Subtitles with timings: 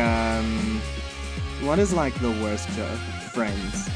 [0.00, 0.80] um,
[1.66, 2.86] what is like the worst show?
[3.32, 3.88] Friends.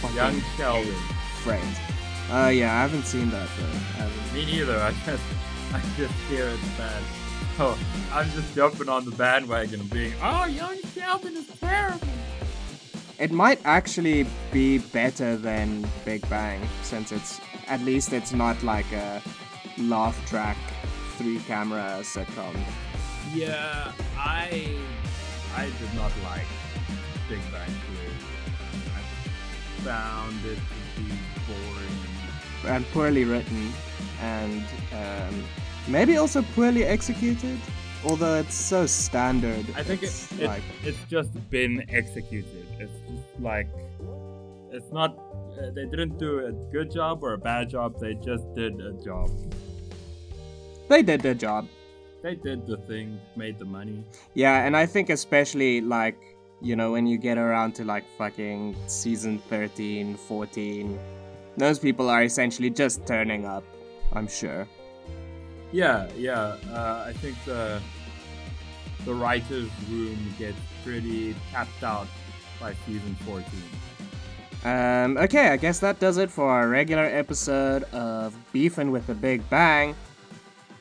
[0.00, 0.94] Fucking Young Sheldon.
[1.42, 1.78] Friends.
[2.30, 4.04] Oh yeah, I haven't seen that though.
[4.04, 4.78] I Me neither.
[4.78, 5.22] I just,
[5.72, 7.02] I just hear it's bad.
[7.58, 7.78] Oh,
[8.12, 12.08] I'm just jumping on the bandwagon of being, oh, Young Sheldon is terrible.
[13.18, 18.90] It might actually be better than Big Bang since it's at least it's not like
[18.92, 19.22] a
[19.78, 20.56] laugh track
[21.16, 22.56] three camera sitcom.
[23.34, 24.74] Yeah, I,
[25.54, 26.46] I did not like
[27.28, 28.14] Big Bang Theory.
[28.96, 31.12] I found it to be
[31.46, 32.74] boring.
[32.74, 33.72] and poorly written
[34.20, 35.44] and um,
[35.88, 37.58] maybe also poorly executed.
[38.04, 39.64] Although it's so standard.
[39.76, 42.66] I think it, it's it, like it's just been executed.
[42.78, 43.68] It's just like
[44.70, 45.16] it's not.
[45.52, 48.00] Uh, they didn't do a good job or a bad job.
[48.00, 49.30] They just did a job.
[50.88, 51.68] they did their job.
[52.22, 54.04] They did the thing, made the money.
[54.34, 56.16] Yeah, and I think especially like
[56.60, 60.98] you know when you get around to like fucking season 13, 14,
[61.56, 63.64] those people are essentially just turning up.
[64.12, 64.68] I'm sure.
[65.72, 66.56] Yeah, yeah.
[66.70, 67.80] Uh, I think the
[69.04, 72.06] the writers' room gets pretty tapped out
[72.60, 73.44] by season 14.
[74.64, 79.14] Um, okay, I guess that does it for our regular episode of Beefing with the
[79.14, 79.96] Big Bang.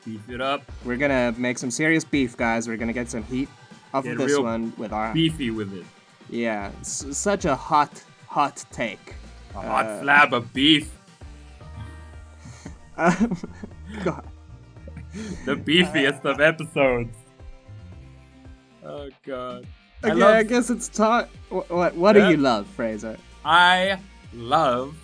[0.06, 2.68] Beef it up, We're gonna make some serious beef, guys.
[2.68, 3.48] We're gonna get some heat
[3.94, 5.86] off Get of this one with our beefy with it.
[6.30, 9.16] yeah, s- such a hot, hot take.
[9.54, 10.90] A hot Uh, slab of beef.
[12.98, 14.26] God.
[15.46, 17.16] The beefiest of episodes.
[18.84, 19.68] Oh god.
[20.04, 21.28] I Okay, I, love- guess it's time.
[21.50, 22.26] What, what, what Yeah.
[22.26, 23.18] do you love, Fraser?
[23.46, 24.00] I
[24.34, 24.96] love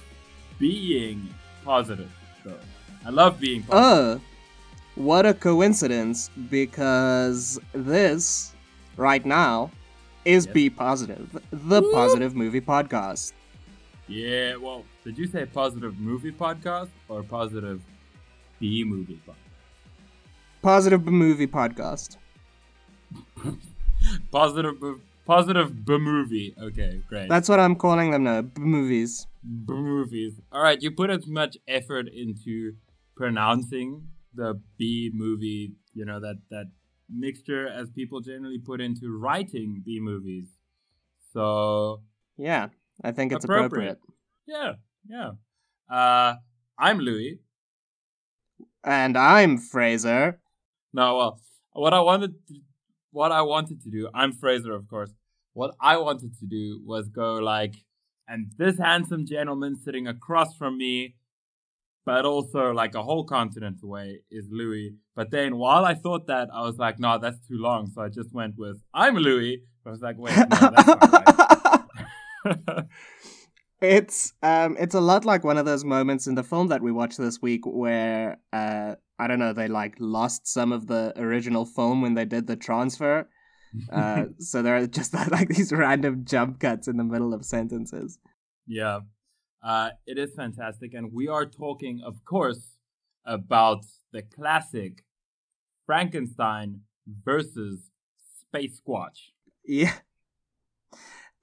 [0.58, 1.30] being
[1.64, 2.10] positive,
[2.44, 2.58] though.
[3.06, 4.22] I love being positive.
[4.98, 6.30] What a coincidence!
[6.50, 8.54] Because this,
[8.98, 9.72] right now,
[10.26, 10.54] is Yes.
[10.54, 11.92] Be Positive, the Woo!
[11.94, 13.34] positive movie podcast.
[14.08, 17.82] yeah, well, did you say positive movie podcast or positive
[18.60, 19.36] B movie podcast?
[20.62, 22.18] Positive B movie podcast.
[24.32, 26.56] Positive, b- positive B movie.
[26.62, 27.28] Okay, great.
[27.30, 28.42] That's what I'm calling them now.
[28.42, 29.28] B movies.
[29.44, 30.34] B movies.
[30.52, 32.76] All right, you put as much effort into
[33.16, 36.68] pronouncing the B movie, you know that that
[37.10, 40.48] mixture as people generally put into writing B movies.
[41.34, 42.02] So
[42.38, 42.68] Yeah,
[43.04, 43.98] I think it's Appropriate.
[43.98, 44.00] appropriate.
[44.48, 44.72] yeah,
[45.10, 45.32] yeah.
[45.94, 46.36] Uh,
[46.80, 47.40] I'm Louis.
[48.84, 50.40] And I'm Fraser.
[50.94, 51.42] No, well,
[51.74, 52.54] what I wanted, to,
[53.12, 55.12] what I wanted to do, I'm Fraser, of course.
[55.54, 57.76] What I wanted to do was go like,
[58.28, 61.16] and this handsome gentleman sitting across from me,
[62.08, 64.96] but also like a whole continent away, is Louis.
[65.14, 67.92] But then while I thought that, I was like, no, that's too long.
[67.94, 69.62] So I just went with, I'm Louis.
[69.86, 71.94] I was like, wait, no, that's not
[72.46, 72.86] right.
[73.80, 76.92] It's um it's a lot like one of those moments in the film that we
[76.92, 81.64] watched this week where uh I don't know they like lost some of the original
[81.64, 83.30] film when they did the transfer.
[83.92, 88.18] Uh so there are just like these random jump cuts in the middle of sentences.
[88.66, 89.02] Yeah,
[89.64, 90.94] uh, it is fantastic.
[90.94, 92.78] And we are talking, of course,
[93.26, 95.04] about the classic
[95.86, 96.82] Frankenstein
[97.24, 97.92] versus
[98.42, 99.32] Space Squatch.
[99.66, 99.94] Yeah.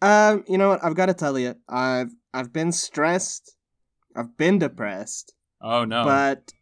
[0.03, 3.57] Um you know what I've got to tell you I've I've been stressed.
[4.17, 5.35] I've been depressed.
[5.61, 6.05] Oh no.
[6.05, 6.53] But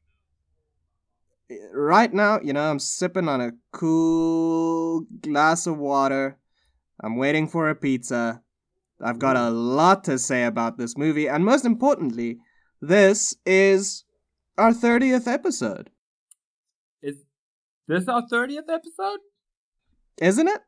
[1.73, 6.39] right now, you know, I'm sipping on a cool glass of water.
[7.03, 8.43] I'm waiting for a pizza.
[9.03, 12.39] I've got a lot to say about this movie, and most importantly,
[12.81, 14.05] this is
[14.59, 15.91] our 30th episode,
[17.03, 17.17] is
[17.89, 19.21] this our 30th episode?
[20.21, 20.61] isn't it?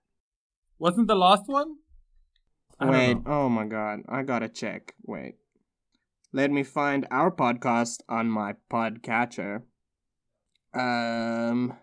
[0.78, 1.76] Wasn't the last one?
[2.80, 4.94] I Wait, oh my god, I gotta check.
[5.02, 5.36] Wait.
[6.32, 9.62] Let me find our podcast on my podcatcher.
[10.74, 11.74] Um.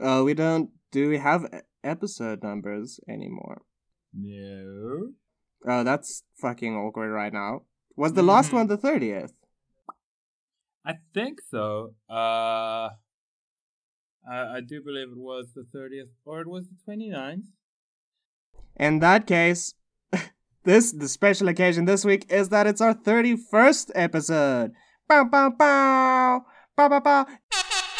[0.00, 0.70] Oh, we don't.
[0.90, 1.46] Do we have
[1.84, 3.62] episode numbers anymore?
[4.12, 5.12] No.
[5.66, 7.62] Oh, that's fucking awkward right now.
[7.96, 8.54] Was the last Mhm.
[8.54, 9.32] one the 30th?
[10.84, 11.94] I think so.
[12.10, 12.90] Uh,
[14.28, 17.46] I, I do believe it was the 30th, or it was the 29th.
[18.76, 19.74] In that case,
[20.64, 24.72] this the special occasion this week is that it's our 31st episode.
[25.08, 26.44] Bow bow bow.
[26.76, 27.24] Bow bow bow.
[27.24, 27.92] Bow, bow, bow.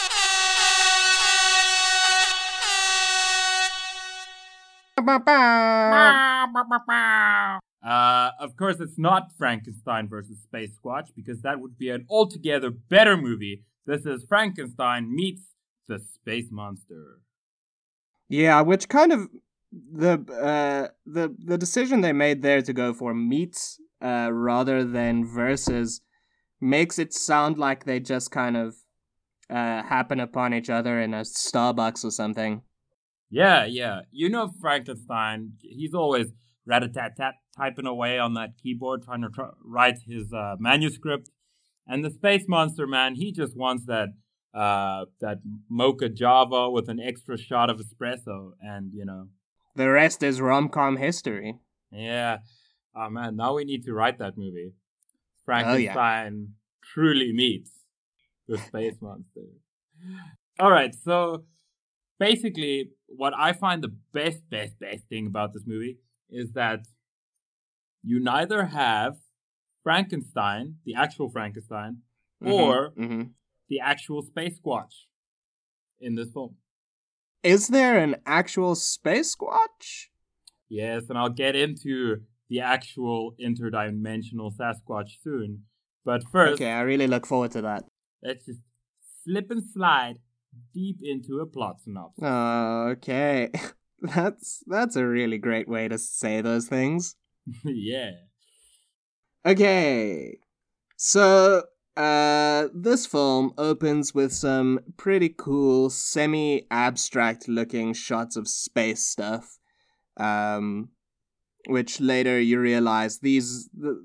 [7.84, 12.70] Uh, of course, it's not Frankenstein versus Space Squatch because that would be an altogether
[12.70, 13.64] better movie.
[13.86, 15.42] This is Frankenstein meets
[15.88, 17.20] the Space Monster.
[18.28, 19.28] Yeah, which kind of
[19.72, 25.24] the uh the the decision they made there to go for meets uh rather than
[25.26, 26.02] versus
[26.60, 28.76] makes it sound like they just kind of
[29.50, 32.62] uh happen upon each other in a Starbucks or something.
[33.32, 34.02] Yeah, yeah.
[34.10, 35.54] You know Frankenstein.
[35.60, 36.26] He's always
[36.66, 40.56] rat a tat tat typing away on that keyboard trying to tr- write his uh,
[40.58, 41.30] manuscript.
[41.86, 44.08] And the space monster man, he just wants that
[44.54, 45.38] uh, that
[45.70, 49.28] mocha java with an extra shot of espresso, and you know.
[49.76, 51.56] The rest is rom com history.
[51.90, 52.38] Yeah.
[52.94, 54.74] Oh man, now we need to write that movie.
[55.46, 56.92] Frankenstein oh, yeah.
[56.92, 57.70] truly meets
[58.46, 59.40] the space monster.
[60.60, 61.44] All right, so
[62.18, 65.98] basically, what I find the best, best, best thing about this movie
[66.30, 66.80] is that
[68.02, 69.16] you neither have
[69.82, 71.98] Frankenstein, the actual Frankenstein,
[72.42, 73.22] mm-hmm, or mm-hmm.
[73.68, 75.06] the actual Space Squatch
[76.00, 76.56] in this film.
[77.42, 80.06] Is there an actual Space Squatch?
[80.68, 85.64] Yes, and I'll get into the actual interdimensional Sasquatch soon.
[86.04, 86.54] But first.
[86.54, 87.84] Okay, I really look forward to that.
[88.22, 88.60] Let's just
[89.24, 90.18] slip and slide
[90.72, 92.24] deep into a plot synopsis.
[92.24, 93.50] Okay.
[94.02, 97.14] That's that's a really great way to say those things.
[97.64, 98.10] yeah.
[99.46, 100.38] Okay.
[100.96, 101.62] So,
[101.96, 109.58] uh this film opens with some pretty cool semi-abstract looking shots of space stuff.
[110.16, 110.88] Um
[111.68, 114.04] which later you realize these the,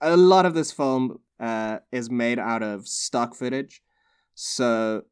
[0.00, 3.82] a lot of this film uh is made out of stock footage.
[4.34, 5.02] So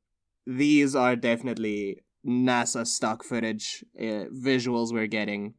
[0.47, 5.55] these are definitely NASA stock footage uh, visuals we're getting.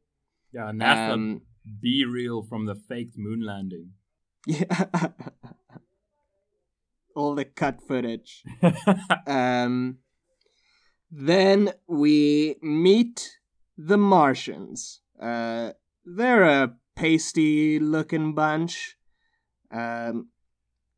[0.53, 1.41] Yeah, NASA um,
[1.81, 3.91] be real from the faked moon landing.
[4.45, 4.87] Yeah.
[7.15, 8.43] All the cut footage.
[9.27, 9.99] um,
[11.11, 13.37] then we meet
[13.77, 15.01] the Martians.
[15.21, 15.71] Uh,
[16.05, 18.97] they're a pasty looking bunch.
[19.71, 20.29] Um,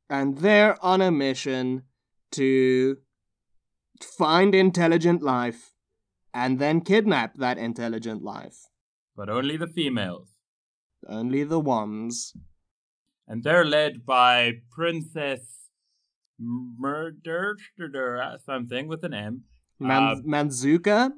[0.10, 1.84] and they're on a mission
[2.32, 2.98] to
[4.04, 5.74] find intelligent life,
[6.34, 8.68] and then kidnap that intelligent life.
[9.16, 10.30] But only the females.
[11.08, 12.34] Only the ones.
[13.28, 15.70] And they're led by Princess
[16.40, 17.58] Murder
[18.46, 19.44] something with an M.
[19.80, 21.12] Man- uh, Manzuka?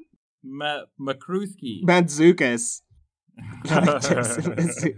[0.44, 1.84] Ma- Makruski.
[1.84, 2.82] Manzukas.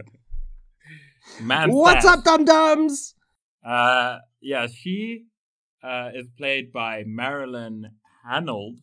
[1.68, 3.16] What's up, dum dums?
[3.66, 5.26] Uh, yeah, she
[5.84, 7.92] uh, is played by Marilyn
[8.28, 8.78] Hanold,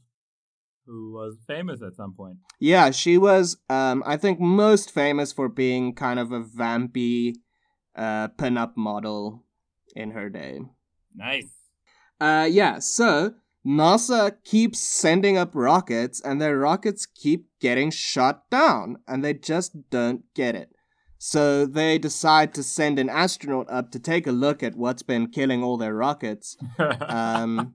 [0.87, 2.39] who was famous at some point.
[2.61, 7.35] Yeah, she was, um, I think, most famous for being kind of a vampy
[7.95, 9.45] uh, pin-up model
[9.95, 10.61] in her day.
[11.15, 11.49] Nice.
[12.21, 13.35] Uh, yeah, so
[13.67, 19.91] NASA keeps sending up rockets, and their rockets keep getting shot down, and they just
[19.91, 20.71] don't get it.
[21.19, 25.29] So they decide to send an astronaut up to take a look at what's been
[25.29, 26.57] killing all their rockets.
[26.79, 27.75] Um,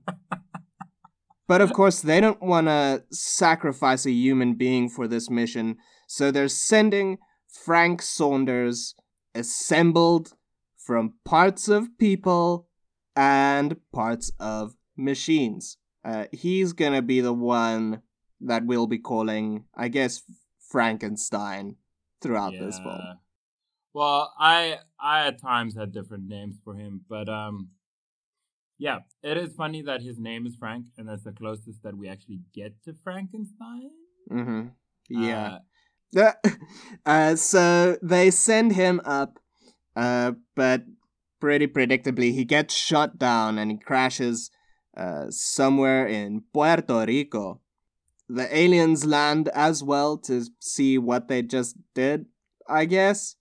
[1.48, 5.76] but of course, they don't want to sacrifice a human being for this mission.
[6.06, 7.18] So they're sending
[7.48, 8.94] Frank Saunders,
[9.34, 10.34] assembled
[10.76, 12.68] from parts of people
[13.14, 15.78] and parts of machines.
[16.04, 18.02] Uh, he's gonna be the one
[18.40, 20.22] that we'll be calling, I guess,
[20.70, 21.76] Frankenstein
[22.20, 22.64] throughout yeah.
[22.64, 23.00] this film.
[23.94, 27.68] Well, I I at times had different names for him, but um,
[28.78, 32.08] yeah, it is funny that his name is Frank, and that's the closest that we
[32.08, 33.90] actually get to Frankenstein.
[34.30, 34.68] Mm-hmm.
[35.10, 35.58] Yeah.
[36.16, 36.32] Uh,
[37.06, 39.38] uh, so they send him up,
[39.94, 40.84] uh, but
[41.38, 44.50] pretty predictably he gets shot down and he crashes
[44.96, 47.60] uh, somewhere in Puerto Rico.
[48.28, 52.26] The aliens land as well to see what they just did,
[52.66, 53.36] I guess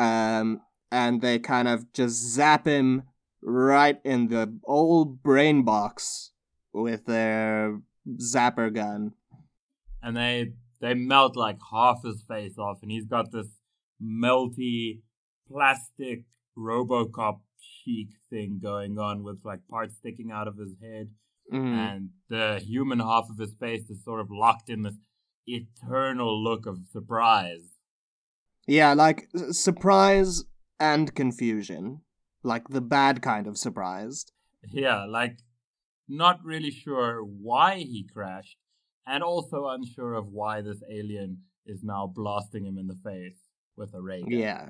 [0.00, 3.02] um, and they kind of just zap him
[3.42, 6.32] right in the old brain box
[6.72, 7.80] with their
[8.16, 9.12] zapper gun.
[10.02, 13.48] And they they melt like half his face off, and he's got this
[14.02, 15.02] melty
[15.46, 16.24] plastic
[16.56, 17.40] RoboCop
[17.84, 21.10] cheek thing going on with like parts sticking out of his head,
[21.52, 21.58] mm.
[21.58, 24.96] and the human half of his face is sort of locked in this
[25.46, 27.79] eternal look of surprise.
[28.70, 30.44] Yeah, like surprise
[30.78, 32.02] and confusion.
[32.44, 34.30] Like the bad kind of surprised.
[34.70, 35.38] Yeah, like
[36.08, 38.58] not really sure why he crashed,
[39.08, 43.40] and also unsure of why this alien is now blasting him in the face
[43.76, 44.30] with a ray gun.
[44.30, 44.66] Yeah.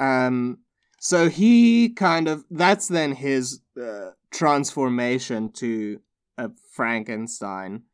[0.00, 0.58] Um.
[0.98, 6.00] So he kind of that's then his uh, transformation to
[6.36, 7.84] a Frankenstein.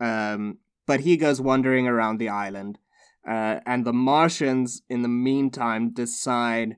[0.00, 0.58] Um,
[0.88, 2.80] but he goes wandering around the island.
[3.26, 6.76] Uh, and the Martians, in the meantime, decide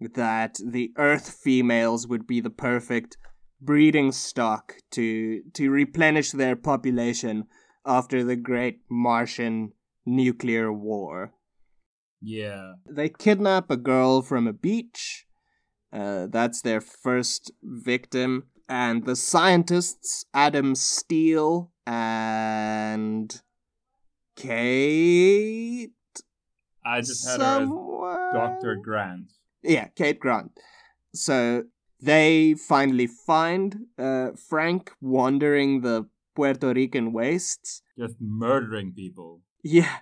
[0.00, 3.16] that the Earth females would be the perfect
[3.60, 7.44] breeding stock to to replenish their population
[7.84, 9.72] after the great Martian
[10.06, 11.34] nuclear war.
[12.20, 12.74] Yeah.
[12.88, 15.26] They kidnap a girl from a beach.
[15.92, 18.48] Uh, that's their first victim.
[18.68, 23.40] And the scientists, Adam Steele and
[24.38, 25.90] Kate.
[26.84, 28.32] I just had her as?
[28.32, 28.76] Dr.
[28.76, 29.32] Grant.
[29.62, 30.52] Yeah, Kate Grant.
[31.12, 31.64] So
[32.00, 37.82] they finally find uh, Frank wandering the Puerto Rican wastes.
[37.98, 39.40] Just murdering people.
[39.64, 39.98] Yeah.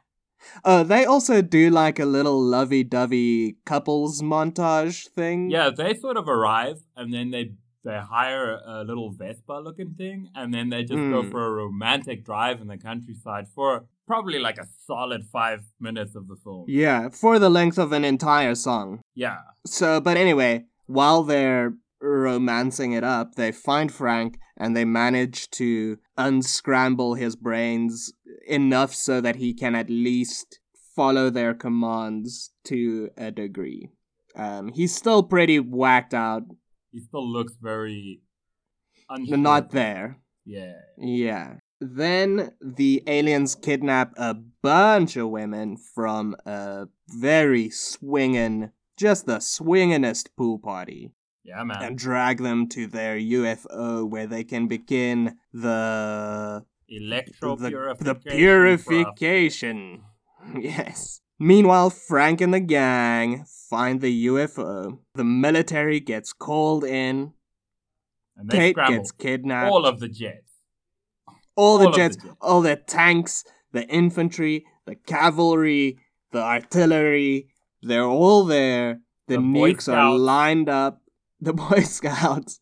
[0.65, 5.51] Uh, they also do like a little lovey-dovey couples montage thing.
[5.51, 7.53] Yeah, they sort of arrive and then they
[7.87, 11.31] they hire a little Vespa looking thing and then they just go Mm.
[11.31, 16.25] for a romantic drive in the countryside for probably like a solid five minutes of
[16.29, 16.65] the film.
[16.69, 19.01] Yeah, for the length of an entire song.
[19.15, 19.39] Yeah.
[19.79, 25.99] So, but anyway, while they're romancing it up, they find Frank and they manage to
[26.17, 28.13] unscramble his brains
[28.49, 30.61] enough so that he can at least
[30.95, 33.91] follow their commands to a degree.
[34.35, 36.43] Um, he's still pretty whacked out,
[36.97, 38.23] He still looks very
[39.11, 39.37] unsure.
[39.37, 40.17] not there.
[40.47, 40.81] Yeah.
[40.97, 41.57] Yeah.
[41.79, 50.29] Then the aliens kidnap a bunch of women from a very swinging, just the swingingest
[50.39, 51.13] pool party.
[51.45, 51.83] Yeah, man.
[51.83, 58.07] and drag them to their UFO where they can begin the Electro the, purification.
[58.07, 60.03] the purification.
[60.59, 61.21] Yes.
[61.39, 64.99] Meanwhile, Frank and the gang find the UFO.
[65.15, 67.33] The military gets called in.
[68.37, 69.71] And Kate scramble gets kidnapped.
[69.71, 70.53] all of the jets.
[71.57, 72.35] all the all the jets, jets.
[72.41, 75.99] all the tanks, the infantry, the cavalry,
[76.33, 77.49] the artillery,
[77.83, 79.01] they're all there.
[79.29, 81.01] The, The nukes are lined up.
[81.41, 82.59] The Boy Scouts,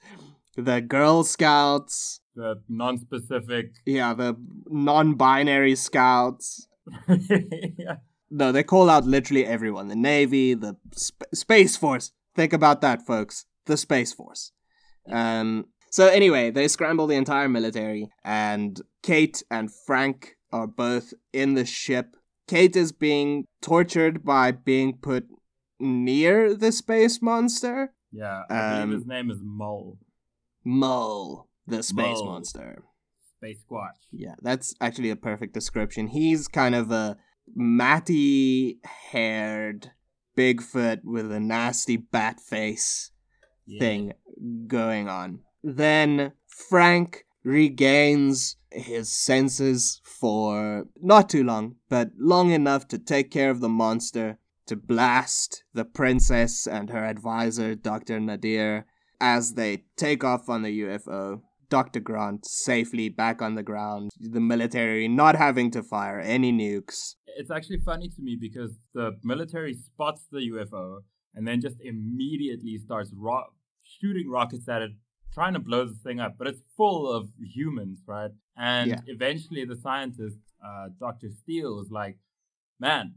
[0.56, 3.66] the Girl Scouts, The non-specific.
[3.86, 4.34] yeah, the
[4.68, 6.66] non binary scouts.
[7.08, 7.96] yeah.
[8.30, 12.12] No, they call out literally everyone the Navy, the sp- Space Force.
[12.34, 13.46] Think about that, folks.
[13.66, 14.52] The Space Force.
[15.10, 21.54] Um, so, anyway, they scramble the entire military, and Kate and Frank are both in
[21.54, 22.16] the ship.
[22.48, 25.26] Kate is being tortured by being put
[25.78, 27.92] near the space monster.
[28.12, 28.42] Yeah.
[28.50, 29.98] I Um, believe his name is Mole.
[30.64, 32.26] Mole, the space Mole.
[32.26, 32.82] monster.
[33.36, 33.98] Space Squatch.
[34.10, 36.08] Yeah, that's actually a perfect description.
[36.08, 37.16] He's kind of a
[37.54, 39.92] matty haired
[40.36, 43.10] Bigfoot with a nasty bat face
[43.66, 43.78] Yeah.
[43.78, 44.12] thing
[44.66, 45.40] going on.
[45.62, 53.50] Then Frank regains his senses for not too long, but long enough to take care
[53.50, 58.18] of the monster, to blast the princess and her advisor, Dr.
[58.18, 58.86] Nadir,
[59.20, 61.42] as they take off on the UFO.
[61.74, 61.98] Dr.
[61.98, 67.16] Grant safely back on the ground, the military not having to fire any nukes.
[67.26, 71.00] It's actually funny to me because the military spots the UFO
[71.34, 73.50] and then just immediately starts ro-
[73.82, 74.92] shooting rockets at it,
[75.32, 76.34] trying to blow this thing up.
[76.38, 78.30] But it's full of humans, right?
[78.56, 79.00] And Yeah.
[79.06, 81.28] eventually, the scientist, uh, Dr.
[81.40, 82.18] Steele, is like,
[82.78, 83.16] "Man,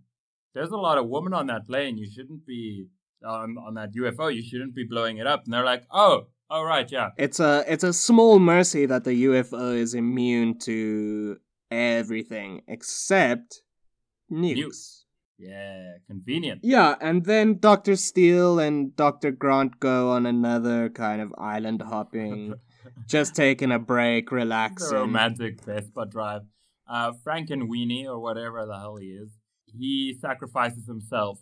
[0.56, 2.00] there's a lot of women on that plane.
[2.00, 2.88] You shouldn't be
[3.24, 4.30] on on that UFO.
[4.38, 7.64] You shouldn't be blowing it up." And they're like, "Oh, all right, yeah." It's a
[7.68, 11.38] it's a small mercy that the UFO is immune to
[11.72, 13.62] everything except
[14.32, 14.58] nukes.
[14.58, 14.94] Nukes.
[15.40, 16.62] Yeah, convenient.
[16.64, 17.96] Yeah, and then Dr.
[17.96, 19.32] Steele and Dr.
[19.32, 22.56] Grant go on another kind of island hopping,
[23.08, 24.98] just taking a break, the relaxing.
[24.98, 26.42] romantic Vespa drive.
[26.90, 29.30] Uh, Frankenweenie, or whatever the hell he is,
[29.66, 31.38] he sacrifices himself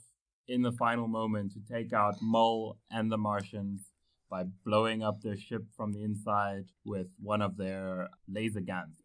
[0.48, 3.82] in the final moment to take out Mole and the Martians
[4.30, 8.96] by blowing up their ship from the inside with one of their laser guns.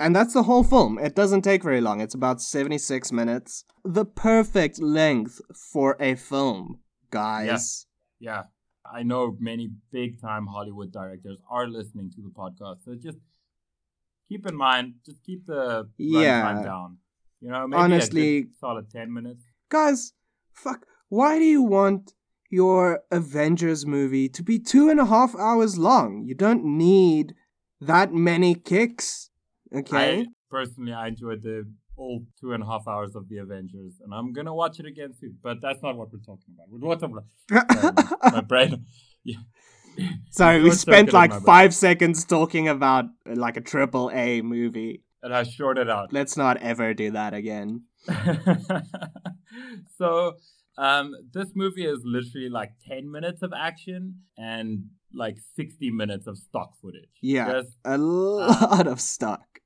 [0.00, 0.98] And that's the whole film.
[0.98, 2.00] It doesn't take very long.
[2.00, 3.64] It's about 76 minutes.
[3.84, 5.40] The perfect length
[5.72, 6.80] for a film,
[7.10, 7.86] guys.
[8.18, 8.44] Yeah,
[8.90, 13.18] I know many big time Hollywood directors are listening to the podcast, so just
[14.28, 16.42] keep in mind, just keep the Yeah.
[16.42, 16.98] runtime down.
[17.40, 19.44] You know, maybe Honestly- solid ten minutes.
[19.68, 20.14] Guys,
[20.52, 22.14] fuck, why do you want
[22.50, 26.24] your Avengers movie to be two and a half hours long?
[26.24, 27.34] You don't need
[27.80, 29.30] that many kicks.
[29.74, 30.20] Okay?
[30.20, 31.64] I personally I enjoyed the
[31.96, 35.12] all two and a half hours of the Avengers, and I'm gonna watch it again
[35.18, 35.38] soon.
[35.42, 36.68] But that's not what we're talking about.
[36.70, 37.18] We're talking
[37.50, 38.84] about my brain.
[39.26, 39.38] Yeah.
[40.28, 41.42] Sorry, we spent like brain.
[41.44, 45.02] five seconds talking about uh, like a triple A movie.
[45.22, 46.12] it has shorted out.
[46.12, 47.84] Let's not ever do that again.
[49.96, 50.34] so
[50.76, 56.36] um, this movie is literally like 10 minutes of action and like 60 minutes of
[56.38, 57.08] stock footage.
[57.22, 59.60] Yeah, There's, a lot of stock.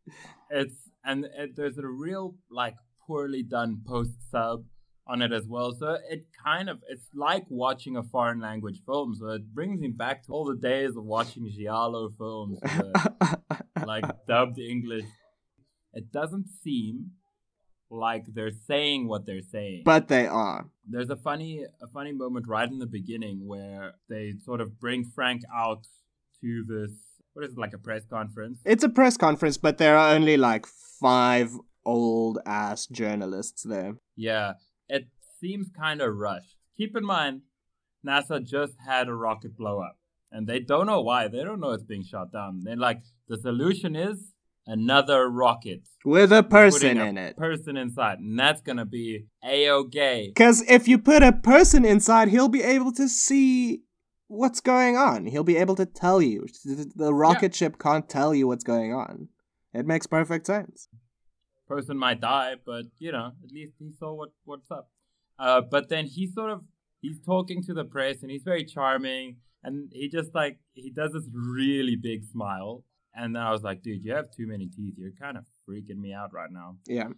[0.50, 0.74] it's
[1.04, 2.74] and it, there's a real like
[3.06, 4.64] poorly done post sub
[5.06, 5.72] on it as well.
[5.72, 9.14] So it kind of it's like watching a foreign language film.
[9.14, 13.46] So it brings me back to all the days of watching giallo films, with,
[13.86, 15.06] like dubbed English.
[15.94, 17.12] It doesn't seem
[17.90, 19.83] like they're saying what they're saying.
[19.85, 20.66] but they are.
[20.87, 25.04] There's a funny a funny moment right in the beginning where they sort of bring
[25.04, 25.87] Frank out
[26.40, 26.92] to this
[27.33, 28.59] what is it like a press conference?
[28.64, 31.52] It's a press conference, but there are only like five
[31.85, 33.95] old ass journalists there.
[34.16, 34.54] Yeah,
[34.88, 35.07] it
[35.40, 36.57] seems kind of rushed.
[36.76, 37.42] Keep in mind,
[38.04, 39.99] NASA just had a rocket blow up,
[40.33, 41.28] and they don't know why.
[41.28, 42.62] They don't know it's being shot down.
[42.64, 44.33] They're like, the solution is
[44.68, 47.37] another rocket With a person a in it.
[47.37, 50.28] person inside, and that's gonna be a okay.
[50.28, 53.82] Because if you put a person inside, he'll be able to see
[54.28, 55.26] what's going on.
[55.26, 56.46] He'll be able to tell you.
[56.94, 59.28] The rocket ship can't tell you what's going on.
[59.72, 60.88] It makes perfect sense.
[61.66, 64.90] person might die, but you know, at least he saw what what's up.
[65.38, 66.62] Uh, but then he sort of
[67.00, 71.12] he's talking to the press and he's very charming and he just like he does
[71.12, 72.84] this really big smile
[73.19, 74.95] and then I was like, dude, you have too many teeth.
[74.97, 76.76] You're kind of freaking me out right now.
[76.87, 77.09] Yeah.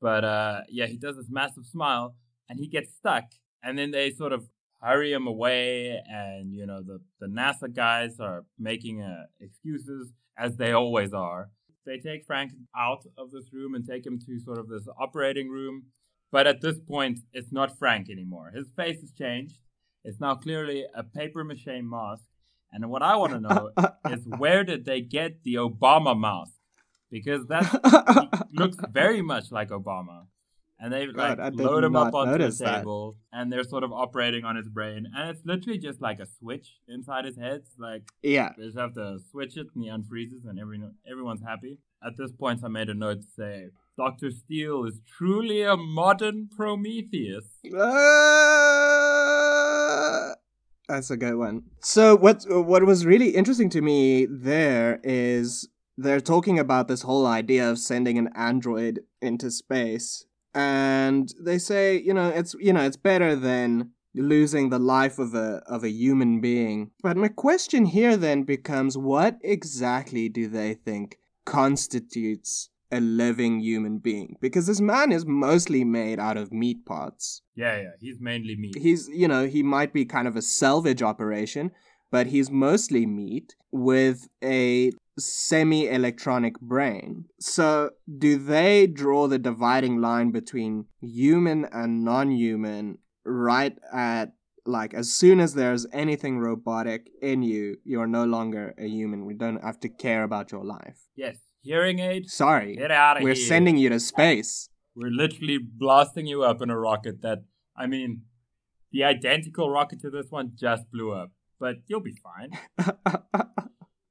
[0.00, 2.16] But uh, yeah, he does this massive smile
[2.48, 3.24] and he gets stuck
[3.62, 4.46] and then they sort of
[4.82, 10.56] hurry him away and you know the the NASA guys are making uh, excuses as
[10.56, 11.48] they always are
[11.86, 15.48] they take Frank out of this room and take him to sort of this operating
[15.48, 15.84] room.
[16.32, 18.50] But at this point, it's not Frank anymore.
[18.54, 19.60] His face has changed.
[20.04, 22.24] It's now clearly a paper mache mask.
[22.76, 23.70] And what I want to know
[24.10, 26.52] is where did they get the Obama mask?
[27.10, 30.26] Because that looks very much like Obama.
[30.78, 32.80] And they like God, did load him up onto the notice that.
[32.80, 36.26] table, and they're sort of operating on his brain, and it's literally just like a
[36.38, 37.62] switch inside his head.
[37.64, 38.50] It's like yeah.
[38.58, 40.78] they just have to switch it and he unfreezes and every,
[41.10, 41.78] everyone's happy.
[42.06, 44.30] At this point, I made a note to say, Dr.
[44.30, 47.46] Steele is truly a modern Prometheus.
[47.74, 48.95] Ah!
[50.88, 51.64] That's a good one.
[51.80, 55.68] So what what was really interesting to me there is
[55.98, 61.98] they're talking about this whole idea of sending an android into space and they say,
[61.98, 65.90] you know, it's you know, it's better than losing the life of a of a
[65.90, 66.92] human being.
[67.02, 73.98] But my question here then becomes what exactly do they think constitutes a living human
[73.98, 74.36] being?
[74.40, 77.42] Because this man is mostly made out of meat parts.
[77.54, 78.76] Yeah, yeah, he's mainly meat.
[78.78, 81.70] he's you know he might be kind of a salvage operation
[82.10, 87.24] but he's mostly meat with a semi electronic brain.
[87.40, 94.32] So do they draw the dividing line between human and non-human right at
[94.64, 99.24] like as soon as there's anything robotic in you you're no longer a human.
[99.24, 100.98] We don't have to care about your life?
[101.16, 101.36] Yes,
[101.70, 106.38] hearing aid, sorry get out of we're sending you to space We're literally blasting you
[106.50, 107.40] up in a rocket that,
[107.76, 108.10] I mean,
[108.92, 112.50] the identical rocket to this one just blew up, but you'll be fine.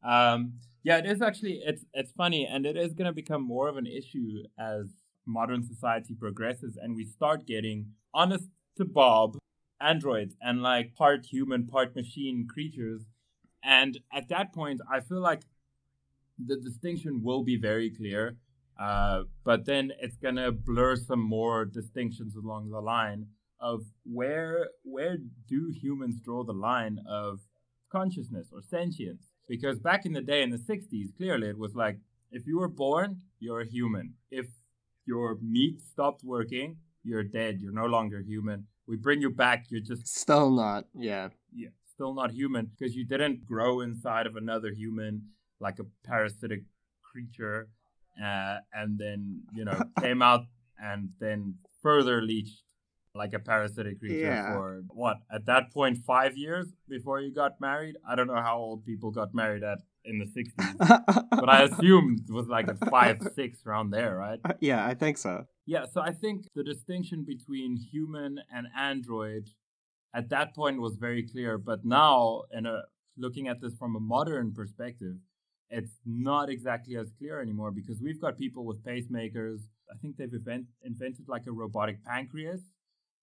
[0.05, 3.67] Um, yeah, it is actually it's it's funny, and it is going to become more
[3.67, 4.85] of an issue as
[5.25, 8.45] modern society progresses, and we start getting honest
[8.77, 9.37] to Bob
[9.81, 13.01] androids and like part human, part machine creatures.
[13.63, 15.41] And at that point, I feel like
[16.43, 18.37] the distinction will be very clear.
[18.79, 23.27] Uh, but then it's gonna blur some more distinctions along the line
[23.59, 25.17] of where where
[25.47, 27.39] do humans draw the line of
[27.89, 29.23] consciousness or sentience?
[29.47, 31.99] Because back in the day in the 60s, clearly it was like
[32.31, 34.15] if you were born, you're a human.
[34.29, 34.47] If
[35.05, 37.61] your meat stopped working, you're dead.
[37.61, 38.67] You're no longer human.
[38.87, 43.05] We bring you back, you're just still not yeah yeah, still not human because you
[43.05, 46.61] didn't grow inside of another human like a parasitic
[47.01, 47.69] creature
[48.21, 50.41] uh, and then, you know, came out
[50.79, 52.61] and then further leached
[53.13, 54.53] like a parasitic creature Yeah.
[54.53, 58.57] for what at that point five years before you got married i don't know how
[58.57, 60.77] old people got married at in the 60s
[61.29, 65.17] but i assumed it was like at five six around there right yeah, I think
[65.17, 65.45] so.
[65.65, 69.49] yeah, so I think the distinction between human and android
[70.13, 72.83] at that point was very clear, but now, in a,
[73.17, 75.15] looking at this from a modern perspective,
[75.77, 79.59] it's not exactly as clear anymore because we've got people with pacemakers.
[79.93, 82.61] I think they've invent, invented like a robotic pancreas.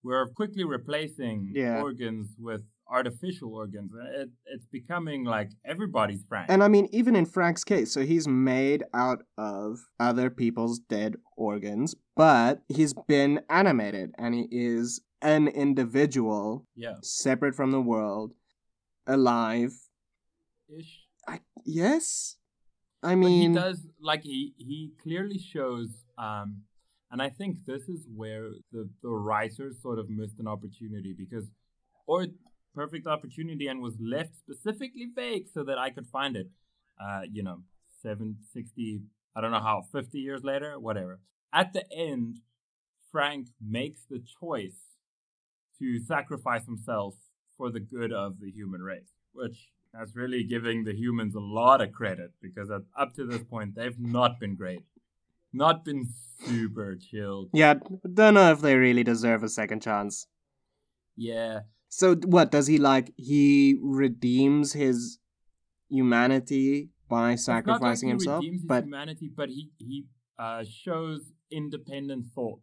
[0.05, 1.81] We're quickly replacing Yeah.
[1.87, 2.63] organs with
[2.99, 3.91] artificial organs.
[4.21, 6.47] It, it's becoming like everybody's Frank.
[6.51, 11.13] And I mean, even in Frank's case, so he's made out of other people's dead
[11.37, 18.35] organs, but he's been animated and he is an individual, yeah, separate from the world,
[19.07, 19.73] alive.
[20.69, 21.01] ish.
[21.29, 22.37] I, yes,
[23.03, 25.89] I But mean, he does like he he clearly shows
[26.19, 26.63] um
[27.11, 31.51] and I think this is where the the writers sort of missed an opportunity because
[32.07, 32.27] or
[32.75, 36.49] perfect opportunity and was left specifically vague so that I could find it.
[37.01, 37.63] Uh, you know,
[38.03, 39.03] 760
[39.35, 41.21] I don't know how 50 years later, whatever.
[41.53, 42.41] At the end,
[43.11, 44.97] Frank makes the choice
[45.79, 47.15] to sacrifice himself
[47.57, 51.81] for the good of the human race, which that's really giving the humans a lot
[51.81, 54.83] of credit because up to this point they've not been great,
[55.53, 56.09] not been
[56.47, 57.51] super chilled.
[57.53, 57.75] yeah,
[58.15, 60.27] don't know if they really deserve a second chance.
[61.17, 63.13] Yeah, So what does he like?
[63.17, 65.19] He redeems his
[65.91, 70.07] humanity by like sacrificing he himself, redeems his but humanity, but he he
[70.39, 72.63] uh, shows independent thought.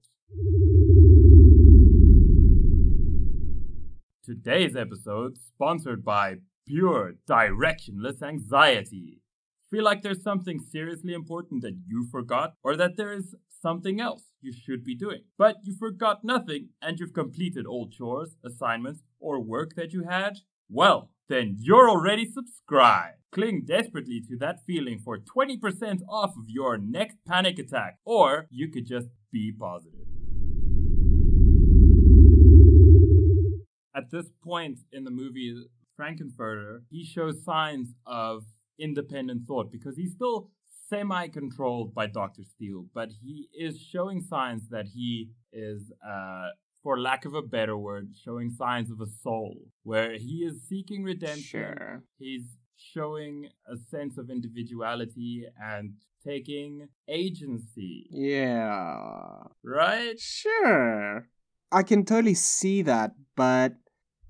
[4.24, 6.38] Today's episode sponsored by
[6.69, 9.23] Pure Directionless Anxiety.
[9.71, 14.25] Feel like there's something seriously important that you forgot, or that there is something else
[14.39, 19.41] you should be doing, but you forgot nothing and you've completed all chores, assignments, or
[19.41, 20.38] work that you had?
[20.69, 23.17] Well, then you're already subscribed.
[23.32, 28.69] Cling desperately to that feeling for 20% off of your next panic attack, or you
[28.69, 30.05] could just be positive.
[33.95, 35.65] At this point in the movie,
[36.00, 38.44] Frankenfurter, he shows signs of
[38.80, 40.50] independent thought because he's still
[40.90, 42.44] semi controlled by Dr.
[42.44, 46.50] Steele, but he is showing signs that he is, uh,
[46.82, 51.04] for lack of a better word, showing signs of a soul, where he is seeking
[51.04, 51.44] redemption.
[51.44, 52.04] sure.
[52.18, 55.92] He's showing a sense of individuality and
[56.26, 59.44] taking agency, Yeah.
[59.64, 60.18] right?
[60.20, 61.28] Sure.
[61.72, 63.74] I can totally see that, but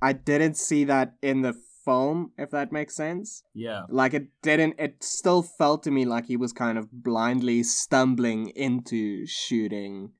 [0.02, 1.54] I didn't see that in the
[1.86, 3.44] film, if that makes sense.
[3.54, 3.84] Yeah.
[3.90, 8.50] Like it didn't it still felt to me like he was kind of blindly stumbling
[8.50, 10.12] into shooting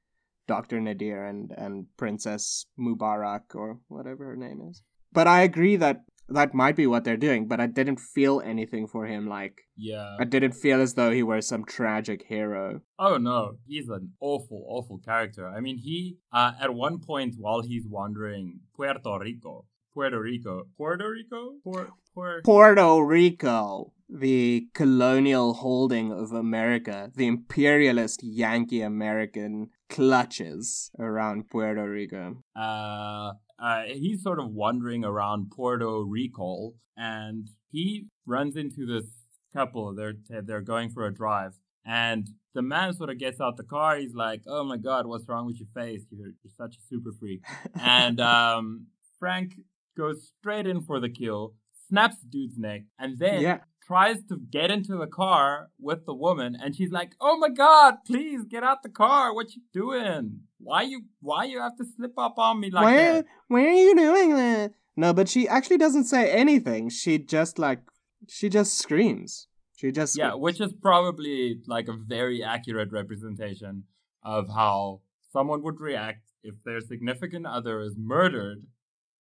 [0.48, 0.82] Dr.
[0.82, 4.82] Nadir and, and Princess Mubarak or whatever her name is.
[5.12, 8.88] But I agree that that might be what they're doing, but I didn't feel anything
[8.88, 10.16] for him like Yeah.
[10.20, 12.82] I didn't feel as though he were some tragic hero.
[12.98, 15.48] Oh no, he's an awful, awful character.
[15.48, 21.10] I mean, he uh, at one point while he's wandering Puerto Rico, Puerto Rico, Puerto
[21.10, 22.42] Rico, Puerto, Puerto.
[22.44, 32.44] Puerto Rico, the colonial holding of America, the imperialist Yankee American clutches around Puerto Rico.
[32.56, 39.06] Uh, uh, he's sort of wandering around Puerto Rico, and he runs into this
[39.54, 39.94] couple.
[39.94, 41.54] They're they're going for a drive,
[41.86, 43.98] and the man sort of gets out the car.
[43.98, 46.06] He's like, "Oh my God, what's wrong with your face?
[46.10, 47.42] You're you're such a super freak."
[47.82, 48.88] and um,
[49.20, 49.54] Frank
[49.98, 51.56] goes straight in for the kill,
[51.90, 53.60] snaps the dude's neck, and then Yeah.
[53.90, 57.96] Tries to get into the car with the woman, and she's like, "Oh my God,
[58.06, 59.34] please get out the car!
[59.34, 60.42] What you doing?
[60.60, 63.82] Why you why you have to slip up on me like why, that?" why are
[63.88, 64.74] you doing that?
[64.96, 66.90] No, but she actually doesn't say anything.
[66.90, 67.80] She just like
[68.28, 69.48] she just screams.
[69.76, 73.86] She just Yeah, which is probably like a very accurate representation
[74.24, 75.02] of how
[75.34, 78.68] someone would react if their significant other is murdered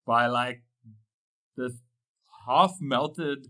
[0.05, 0.62] by like
[1.58, 1.73] this
[2.45, 3.47] half melted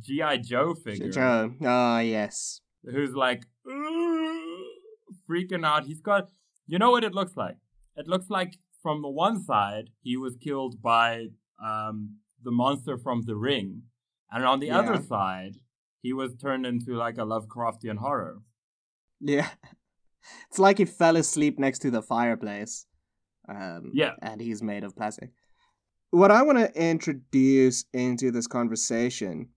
[0.00, 1.54] GI Joe figure Joe.
[1.64, 2.60] Ah, yes.
[2.84, 3.44] who's like
[5.28, 5.84] freaking out.
[5.84, 6.30] He's got,
[6.66, 7.56] you know what it looks like?
[7.96, 11.26] It looks like from the one side he was killed by
[11.64, 13.82] um, the monster from The Ring,
[14.30, 14.78] and on the Yeah.
[14.80, 15.56] other side
[16.00, 18.38] he was turned into like a Lovecraftian horror.
[19.20, 19.48] Yeah.
[20.48, 22.86] It's like he fell asleep next to the fireplace.
[23.48, 24.12] Um, Yeah.
[24.22, 25.30] And he's made of plastic.
[26.10, 29.48] What I want to introduce into this conversation,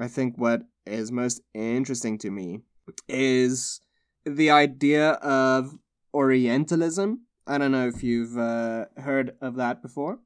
[0.00, 2.60] I think what is most interesting to me
[3.08, 3.80] is
[4.24, 5.78] the idea of
[6.14, 7.20] Orientalism.
[7.46, 10.18] I don't know if you've uh, heard of that before.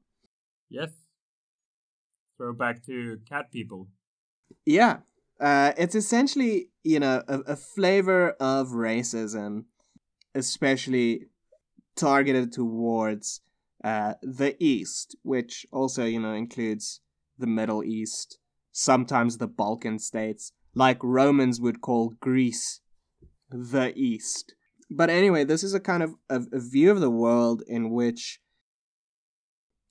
[0.69, 0.91] Yes.
[2.37, 3.87] Throw back to cat people.
[4.65, 4.99] Yeah.
[5.39, 9.65] Uh, it's essentially, you know, a, a flavor of racism,
[10.33, 11.25] especially
[11.95, 13.41] targeted towards
[13.83, 17.01] uh, the East, which also, you know, includes
[17.37, 18.39] the Middle East,
[18.77, 22.81] sometimes the Balkan states, like Romans would call Greece
[23.49, 24.53] the East.
[24.91, 28.41] But anyway, this is a kind of a, a view of the world in which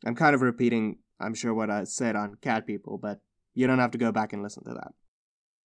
[0.07, 3.21] I'm kind of repeating I'm sure what I said on Cat People, but
[3.55, 4.93] you don't have to go back and listen to that.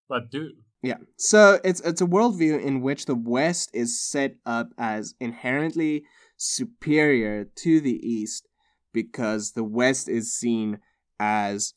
[0.07, 0.51] But do.
[0.83, 0.97] Yeah.
[1.17, 6.03] So it's it's a worldview in which the West is set up as inherently
[6.37, 8.47] superior to the East
[8.93, 10.79] because the West is seen
[11.19, 11.73] as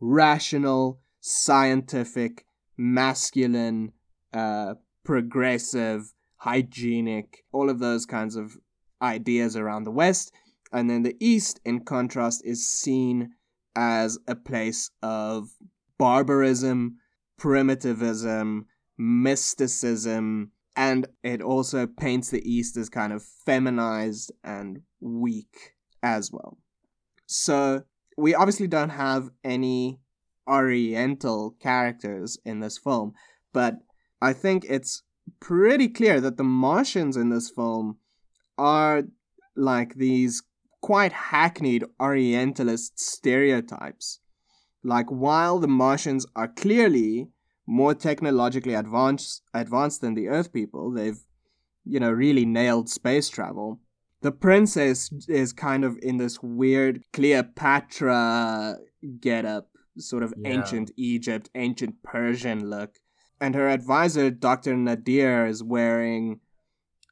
[0.00, 2.44] rational, scientific,
[2.76, 3.92] masculine,
[4.32, 8.56] uh, progressive, hygienic, all of those kinds of
[9.02, 10.32] ideas around the West.
[10.72, 13.30] And then the East, in contrast, is seen
[13.74, 15.48] as a place of
[15.98, 16.98] barbarism,
[17.38, 18.66] primitivism,
[18.98, 26.58] mysticism, and it also paints the East as kind of feminized and weak as well.
[27.26, 27.82] So
[28.18, 30.00] we obviously don't have any
[30.48, 33.12] Oriental characters in this film,
[33.52, 33.76] but
[34.20, 35.02] I think it's
[35.40, 37.98] pretty clear that the Martians in this film
[38.56, 39.04] are
[39.54, 40.42] like these
[40.80, 44.20] quite hackneyed Orientalist stereotypes.
[44.82, 47.28] Like, while the Martians are clearly
[47.66, 51.20] more technologically advanced, advanced than the Earth people, they've,
[51.84, 53.80] you know, really nailed space travel.
[54.20, 58.76] The princess is kind of in this weird Cleopatra
[59.20, 60.50] getup, sort of Yeah.
[60.50, 62.94] ancient Egypt, ancient Persian look.
[63.40, 64.76] And her advisor, Dr.
[64.76, 66.40] Nadir, is wearing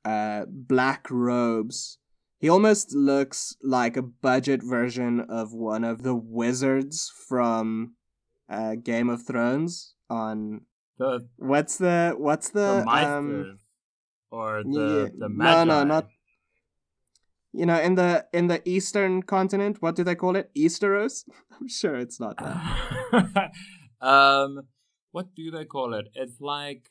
[0.05, 1.99] uh, black robes.
[2.39, 7.95] He almost looks like a budget version of one of the wizards from
[8.49, 9.95] uh, Game of Thrones.
[10.09, 10.61] On
[10.99, 13.59] The what's the what's the, the, um,
[14.31, 16.09] or the yeah, the no, no, not-
[17.57, 19.81] you know in the in the eastern continent?
[19.81, 20.51] What do they call it?
[20.55, 21.25] Easteros?
[21.61, 23.51] I'm sure it's not that.
[24.01, 24.63] um,
[25.13, 26.09] what do they call it?
[26.15, 26.91] It's like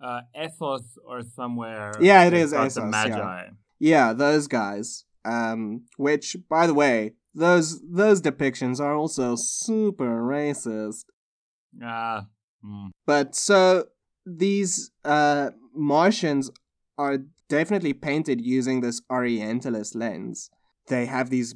[0.00, 1.92] uh, Ethos or somewhere.
[2.00, 3.16] Yeah, it is they've is got Essos, The yeah.
[3.16, 3.48] Magi.
[3.78, 5.04] Yeah, those guys.
[5.24, 11.04] Um, which, by the way, those those depictions are also super racist.
[11.82, 12.26] Ah,
[12.62, 12.88] hmm.
[13.06, 13.86] But so
[14.24, 16.50] these uh Martians
[16.96, 20.50] are definitely painted using this Orientalist lens.
[20.88, 21.54] They have these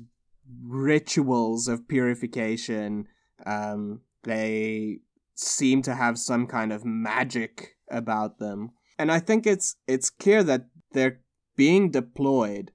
[0.62, 3.06] rituals of purification.
[3.46, 4.98] Um, they
[5.34, 10.42] seem to have some kind of magic about them, and I think it's it's clear
[10.44, 11.20] that they're
[11.56, 12.72] being deployed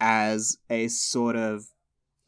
[0.00, 1.64] as a sort of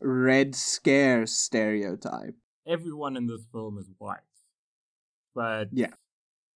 [0.00, 2.34] red scare stereotype.
[2.66, 4.18] everyone in this film is white,
[5.34, 5.94] but Yeah.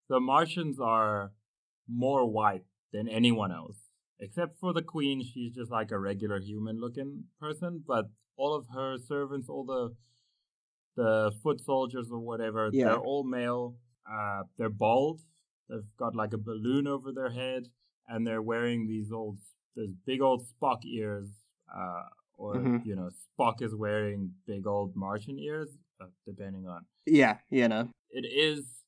[0.09, 1.31] the Martians are
[1.87, 3.77] more white than anyone else,
[4.19, 5.23] except for the Queen.
[5.23, 8.05] She's just like a regular human-looking person, but
[8.37, 9.95] all of her servants, all the
[10.95, 12.85] the foot soldiers or whatever, Yeah.
[12.85, 13.77] they're all male.
[14.09, 15.21] Uh, they're bald.
[15.69, 17.67] They've got like a balloon over their head,
[18.07, 19.37] and they're wearing these old,
[19.75, 21.29] these big old Spock ears.
[21.73, 22.85] Uh, or Mhm.
[22.85, 27.89] you know, Spock is wearing big old Martian ears, uh, depending on Yeah, you know.
[28.09, 28.83] it is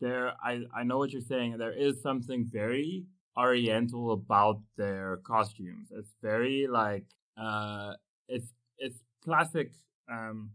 [0.00, 3.04] there I, I know what you're saying there is something very
[3.38, 7.04] oriental about their costumes it's very like
[7.36, 7.92] uh
[8.28, 9.70] it's it's classic
[10.10, 10.50] um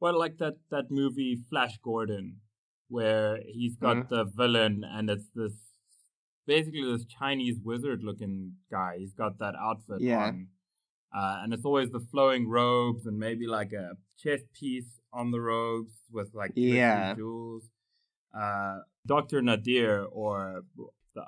[0.00, 2.36] well like that that movie flash gordon
[2.88, 4.08] where he's got Mhm.
[4.08, 5.52] the villain and it's this
[6.46, 8.36] basically this chinese wizard looking
[8.70, 10.18] guy he's got that outfit Yeah.
[10.28, 10.48] on
[11.14, 15.40] uh, and it's always the flowing robes and maybe like a chest piece on the
[15.40, 17.14] robes with like Yeah.
[17.14, 17.64] jewels.
[18.32, 19.42] Uh, Dr.
[19.42, 20.64] Nadir or
[21.14, 21.24] the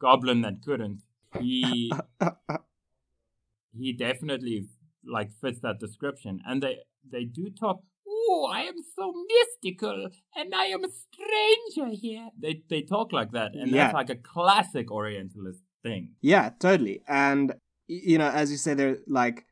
[0.00, 1.02] goblin that couldn't,
[1.40, 1.92] he
[3.76, 4.68] he definitely
[5.04, 6.40] like fits that description.
[6.46, 6.78] And they
[7.10, 7.82] they do talk.
[8.10, 12.28] Oh, I am so mystical, and I am a stranger here.
[12.38, 13.84] They they talk like that, and Yeah.
[13.84, 16.14] that's like a classic Orientalist thing.
[16.20, 17.02] Yeah, totally.
[17.08, 17.54] And
[17.86, 19.46] you know, as you say, they're like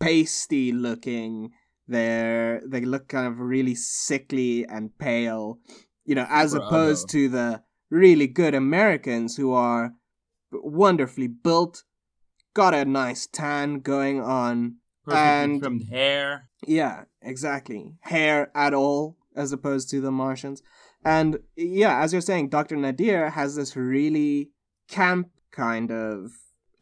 [0.00, 1.52] pasty looking.
[1.88, 5.58] They're they look kind of really sickly and pale.
[6.04, 9.92] You know, as Super opposed to the really good Americans who are
[10.52, 11.84] wonderfully built,
[12.54, 14.76] got a nice tan going on.
[15.04, 16.48] Perfectly And- trimmed hair.
[16.66, 17.96] Yeah, exactly.
[18.02, 20.62] Hair at all, as opposed to the Martians.
[21.04, 22.76] And yeah, as you're saying, Dr.
[22.76, 24.50] Nadir has this really
[24.88, 26.30] camp kind of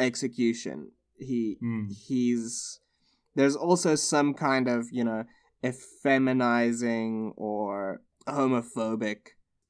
[0.01, 0.90] execution.
[1.16, 1.87] He Hmm.
[1.90, 2.81] he's
[3.37, 5.23] there's also some kind of, you know,
[5.62, 9.18] effeminizing or homophobic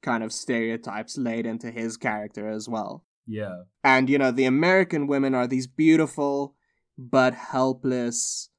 [0.01, 3.05] kind of stereotypes laid into his character as well.
[3.27, 3.63] Yeah.
[3.83, 6.55] And you know, the American women are these beautiful
[6.97, 8.49] but helpless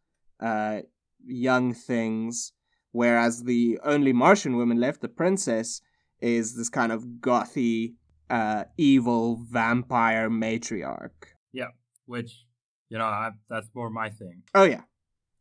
[0.41, 0.81] uh
[1.27, 2.53] young things,
[2.93, 5.83] whereas the only Martian woman left, the princess,
[6.21, 7.95] is this kind of gothy,
[8.29, 11.35] uh evil vampire matriarch.
[11.53, 11.69] Yeah,
[12.07, 12.47] which,
[12.89, 14.43] you know, I, that's more my thing.
[14.55, 14.83] Oh yeah.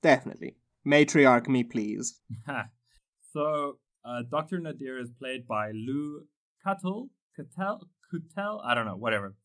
[0.01, 0.55] Definitely.
[0.87, 2.21] Matriarch me, please.
[3.33, 3.77] so,
[4.09, 4.59] uh, Dr.
[4.59, 6.23] Nadir is played by Lou
[6.63, 7.09] Cuttle.
[7.37, 7.81] Cuttel?
[8.11, 8.61] Cuttel?
[8.65, 9.35] I don't know, whatever.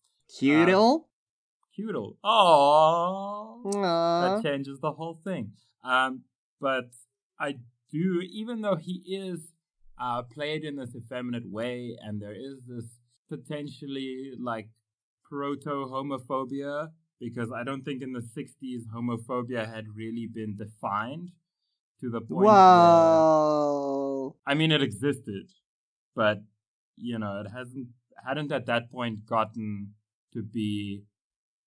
[0.40, 1.00] Cudel?
[1.00, 2.16] Uh, Cudel.
[2.24, 4.42] Oh, Aww.
[4.42, 5.52] that changes the whole thing.
[5.82, 6.22] Um,
[6.60, 6.90] but
[7.38, 7.56] I
[7.92, 9.40] do, even though he is
[10.00, 12.86] uh, played in this effeminate way, and there is this
[13.28, 14.68] potentially like
[15.28, 16.88] proto homophobia,
[17.20, 21.30] because I don't think in the 60s homophobia had really been defined
[22.00, 22.46] to the point.
[22.46, 22.46] Whoa.
[22.46, 24.03] Where,
[24.46, 25.46] I mean, it existed,
[26.14, 26.38] but
[26.96, 27.88] you know, it hasn't
[28.26, 29.94] hadn't at that point gotten
[30.32, 31.02] to be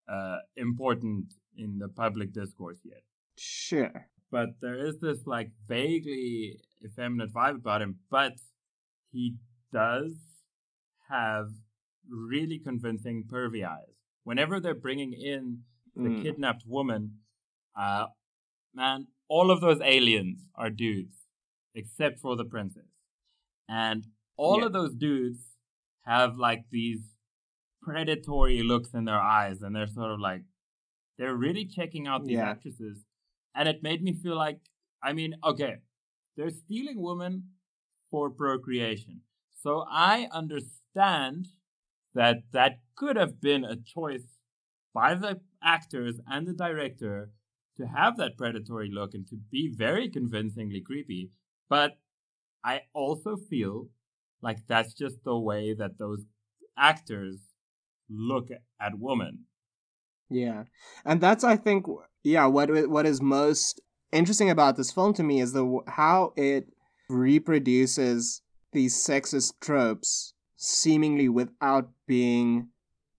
[0.08, 3.04] uh, important in the public discourse yet.
[3.38, 4.08] Sure.
[4.32, 8.36] But there is this like vaguely effeminate vibe about him, but
[9.12, 9.36] he
[9.72, 10.14] does
[11.10, 11.50] have
[12.10, 13.96] really convincing pervy eyes.
[14.24, 15.64] Whenever they're bringing in
[15.96, 16.22] the Mm.
[16.24, 17.04] kidnapped woman,
[17.76, 18.08] uh,
[18.74, 21.27] man, all of those aliens are dudes,
[21.78, 22.90] except for the princess.
[23.70, 24.66] And all Yeah.
[24.66, 25.58] of those dudes
[26.02, 27.04] have like these
[27.82, 30.44] predatory looks in their eyes, and they're sort of like,
[31.18, 32.50] they're really checking out these Yeah.
[32.50, 33.06] actresses.
[33.56, 34.62] And it made me feel like,
[35.02, 35.82] I mean, okay,
[36.36, 37.34] they're stealing women
[38.12, 39.22] for procreation.
[39.64, 41.48] So I understand
[42.14, 44.40] that that could have been a choice
[44.94, 47.32] by the actors and the director
[47.78, 51.32] to have that predatory look and to be very convincingly creepy.
[51.70, 51.98] But
[52.64, 53.90] I also feel
[54.42, 56.26] like that's just the way that those
[56.78, 57.40] actors
[58.10, 58.50] look
[58.80, 59.46] at women.
[60.30, 60.64] Yeah,
[61.06, 61.86] and that's I think
[62.24, 66.68] yeah what what is most interesting about this film to me is the how it
[67.10, 68.42] reproduces
[68.74, 72.70] these sexist tropes seemingly without being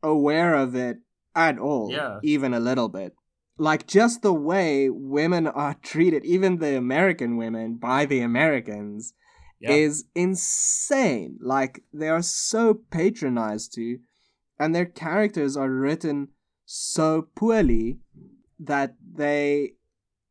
[0.02, 0.98] aware of it
[1.34, 2.18] at all, Yeah.
[2.22, 3.14] even a little bit.
[3.58, 9.14] Like just the way women are treated, even the American women by the Americans,
[9.60, 9.72] Yeah.
[9.72, 11.38] is insane.
[11.40, 13.98] Like they are so patronized to,
[14.58, 16.28] and their characters are written
[16.64, 17.98] so poorly
[18.60, 19.74] that they,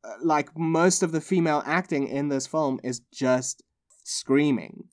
[0.04, 3.64] uh, like most of the female acting in this film, is just
[4.04, 4.86] screaming,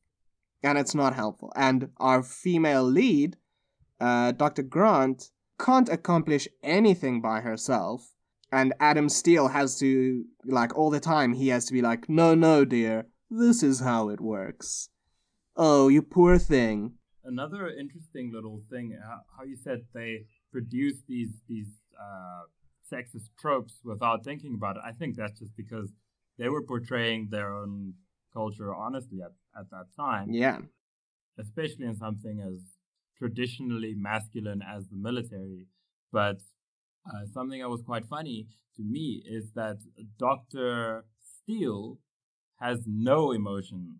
[0.62, 1.52] and it's not helpful.
[1.54, 3.36] And our female lead,
[4.00, 4.62] uh, Dr.
[4.62, 8.13] Grant, can't accomplish anything by herself.
[8.54, 10.24] And Adam Steele has to,
[10.58, 12.96] like, all the time, he has to be like, no, no, dear,
[13.30, 14.88] this is how it works.
[15.56, 16.94] Oh, you poor thing.
[17.24, 20.12] Another interesting little thing, how, how you said they
[20.52, 21.72] produce these these
[22.06, 22.42] uh,
[22.90, 24.82] sexist tropes without thinking about it.
[24.90, 25.88] I think that's just because
[26.38, 27.94] they were portraying their own
[28.32, 30.26] culture honestly at, at that time.
[30.44, 30.58] Yeah.
[31.38, 32.58] especially in something as
[33.20, 35.66] traditionally masculine as the military.
[36.12, 36.38] But
[37.06, 39.76] uh, something that was quite funny to me is that
[40.18, 41.04] Dr.
[41.22, 41.98] Steele
[42.60, 43.98] has no emotion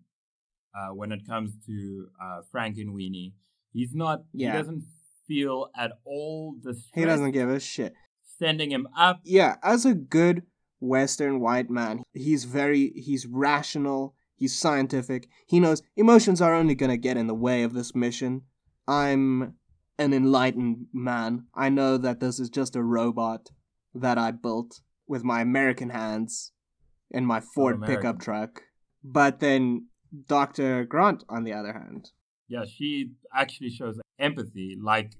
[0.75, 3.33] uh, when it comes to uh, Frankenweenie.
[3.71, 4.51] He's not, Yeah.
[4.53, 4.83] he doesn't
[5.27, 7.93] feel at all distressed He doesn't give a shit.
[8.37, 9.21] sending him up.
[9.23, 10.43] Yeah, as a good
[10.79, 15.27] Western white man, he's very, he's rational, he's scientific.
[15.47, 18.41] He knows emotions are only gonna get in the way of this mission.
[18.87, 19.55] I'm
[19.97, 21.45] an enlightened man.
[21.53, 23.49] I know that this is just a robot
[23.93, 26.51] that I built with my American hands
[27.11, 27.95] in my Ford American.
[27.97, 28.63] pickup truck.
[29.03, 29.87] But then
[30.27, 30.85] Dr.
[30.85, 32.11] Grant, on the other hand,
[32.47, 35.11] Yeah, she actually shows empathy, like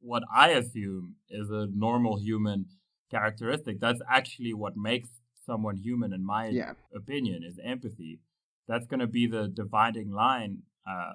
[0.00, 2.66] what I assume is a normal human
[3.10, 3.80] characteristic.
[3.80, 5.08] That's actually what makes
[5.46, 8.20] someone human, in my yeah, opinion, is empathy.
[8.66, 11.14] That's going to be the dividing line uh,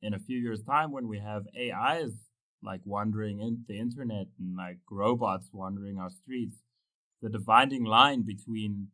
[0.00, 2.12] in a few years' time when we have AIs
[2.62, 6.56] like wandering in the internet and like robots wandering our streets.
[7.22, 8.88] The dividing line between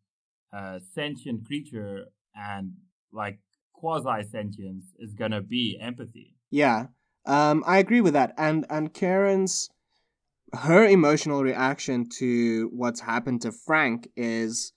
[0.53, 2.73] a sentient creature and
[3.13, 3.41] like
[3.73, 6.35] quasi sentience is to be empathy.
[6.51, 6.87] Yeah,
[7.27, 8.35] um, I agree with that.
[8.39, 9.71] And and Karen's
[10.55, 14.73] her emotional reaction to what's happened to Frank is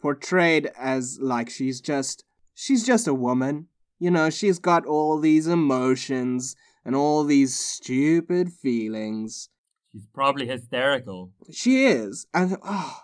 [0.00, 2.24] portrayed as like she's just
[2.54, 3.68] she's just a woman.
[3.98, 9.48] You know, she's got all these emotions and all these stupid feelings.
[9.92, 11.32] She's probably hysterical.
[11.50, 12.98] She is, and oh,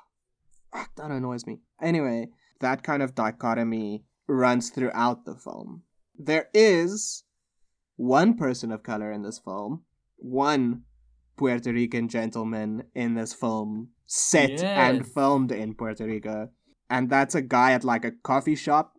[0.73, 1.61] that annoys me.
[1.81, 2.29] Anyway,
[2.61, 5.83] that kind of dichotomy runs throughout the film.
[6.19, 7.25] There is
[7.97, 9.83] one person of color in this film,
[10.17, 10.83] one
[11.37, 16.51] Puerto Rican gentleman in this film, set and filmed in Puerto Rico,
[16.91, 18.95] and that's a guy at like a coffee shop,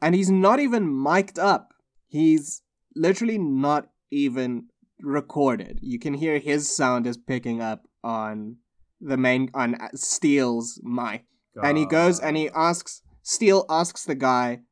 [0.00, 1.72] and he's not even mic'd up.
[2.06, 2.62] He's
[2.94, 4.68] literally not even
[5.00, 5.78] recorded.
[5.82, 8.56] You can hear his sound is picking up on
[9.00, 11.24] the main on Steele's mic.
[11.62, 14.62] and he goes and he asks Steele asks the guy,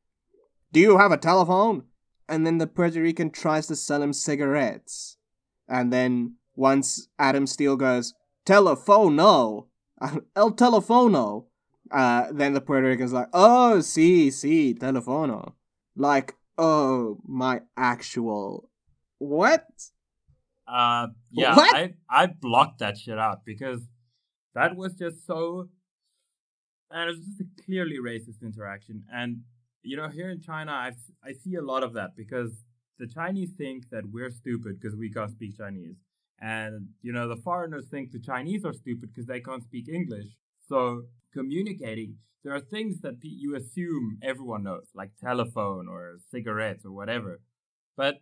[0.72, 1.84] "Do you have a telephone?"
[2.28, 5.16] And then the Puerto Rican tries to sell him cigarettes.
[5.66, 8.14] And then once Adam Steele goes,
[8.44, 9.68] "Telefono,
[10.36, 11.46] el telefono,"
[11.90, 15.54] uh, then the Puerto Rican's like, "Oh, sí, sí, telefono,"
[15.96, 18.70] like, "Oh, my actual
[19.18, 19.66] what?"
[20.66, 21.74] Uh, yeah, What?
[21.74, 23.80] I I blocked that shit out because
[24.54, 25.68] that was just so,
[26.90, 29.04] and it was just a clearly racist interaction.
[29.12, 29.42] And
[29.82, 30.92] you know, here in China, I
[31.24, 32.52] I see a lot of that because
[32.98, 35.96] the Chinese think that we're stupid because we can't speak Chinese,
[36.40, 40.26] and you know, the foreigners think the Chinese are stupid because they can't speak English.
[40.68, 46.92] So communicating, there are things that you assume everyone knows, like telephone or cigarettes or
[46.92, 47.40] whatever,
[47.96, 48.16] but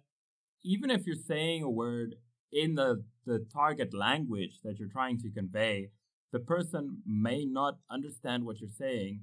[0.64, 2.16] even if you're saying a word
[2.52, 5.90] in the, the target language that you're trying to convey,
[6.32, 9.20] the person may not understand what you're saying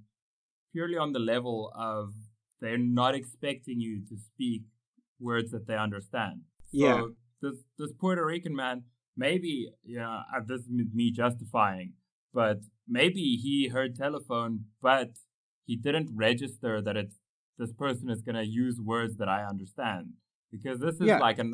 [0.72, 2.14] purely on the level of
[2.60, 4.64] they're not expecting you to speak
[5.20, 6.42] words that they understand.
[6.72, 7.02] Yeah.
[7.02, 7.12] So
[7.42, 8.84] this this Puerto Rican man,
[9.16, 11.94] maybe yeah, uh, this is me justifying,
[12.34, 15.12] but maybe he heard telephone, but
[15.66, 17.16] he didn't register that it's
[17.58, 20.14] this person is gonna use words that I understand
[20.56, 21.20] because this is Yeah.
[21.28, 21.52] like an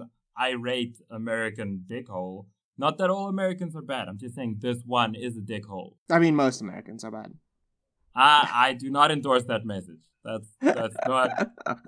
[0.51, 2.45] irate American dickhole.
[2.77, 4.07] Not that all Americans are bad.
[4.07, 5.91] I'm just saying this one is a dickhole.
[6.15, 7.31] I mean, most Americans are bad.
[8.15, 10.03] I I do not endorse that message.
[10.27, 11.29] That's that's not.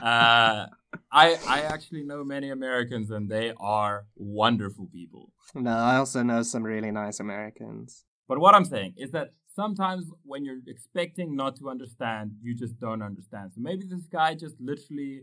[0.00, 0.66] Uh,
[1.10, 1.26] I
[1.56, 5.32] I actually know many Americans and they are wonderful people.
[5.54, 8.04] no, I also know some really nice Americans.
[8.28, 9.28] But what I'm saying is that
[9.60, 13.46] sometimes when you're expecting not to understand, you just don't understand.
[13.54, 15.22] So maybe this guy just literally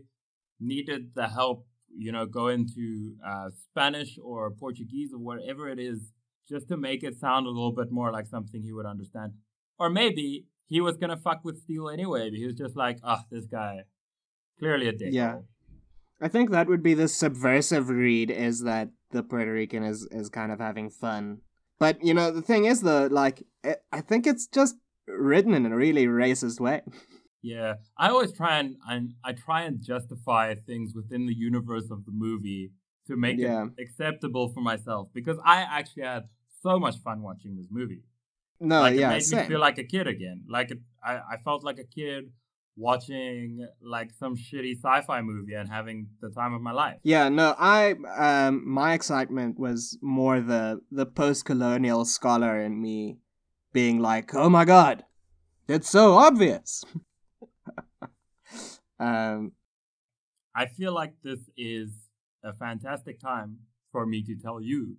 [0.60, 6.12] needed the help, you know, go into uh, Spanish or Portuguese or whatever it is,
[6.48, 9.32] just to make it sound a little bit more like something he would understand.
[9.78, 12.30] Or maybe he was gonna fuck with Steele anyway.
[12.30, 13.80] He was just like, ah, this guy,
[14.58, 15.08] clearly a dick.
[15.12, 15.40] Yeah.
[16.20, 20.28] I think that would be the subversive read is that the Puerto Rican is is
[20.28, 21.38] kind of having fun.
[21.78, 24.76] But you know, the thing is though, like it, I think it's just
[25.06, 26.82] written in a really racist way.
[27.46, 32.04] Yeah, I always try and I, I try and justify things within the universe of
[32.04, 32.72] the movie
[33.06, 33.66] to make Yeah.
[33.66, 36.24] it acceptable for myself because I actually had
[36.60, 38.02] so much fun watching this movie.
[38.58, 39.48] No, like it yeah, made me same.
[39.48, 40.42] feel like a kid again.
[40.48, 42.32] Like it, I, I felt like a kid
[42.76, 46.98] watching like some shitty sci-fi movie and having the time of my life.
[47.04, 53.18] Yeah, no, I um my excitement was more the the post-colonial scholar in me
[53.72, 55.04] being like, "Oh my god.
[55.68, 56.84] It's so obvious."
[58.98, 59.52] um
[60.54, 61.90] I feel like this is
[62.42, 63.58] a fantastic time
[63.92, 64.96] for me to tell you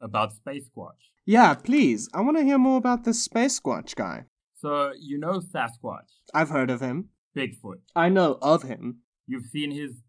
[0.00, 1.10] about Space Squatch.
[1.26, 2.08] yeah, please.
[2.14, 4.24] I want to hear more about this space squatch guy.
[4.54, 7.08] So you know Sasquatch, I've heard of him.
[7.36, 7.80] Bigfoot.
[7.96, 8.98] I know of him.
[9.26, 10.02] You've seen his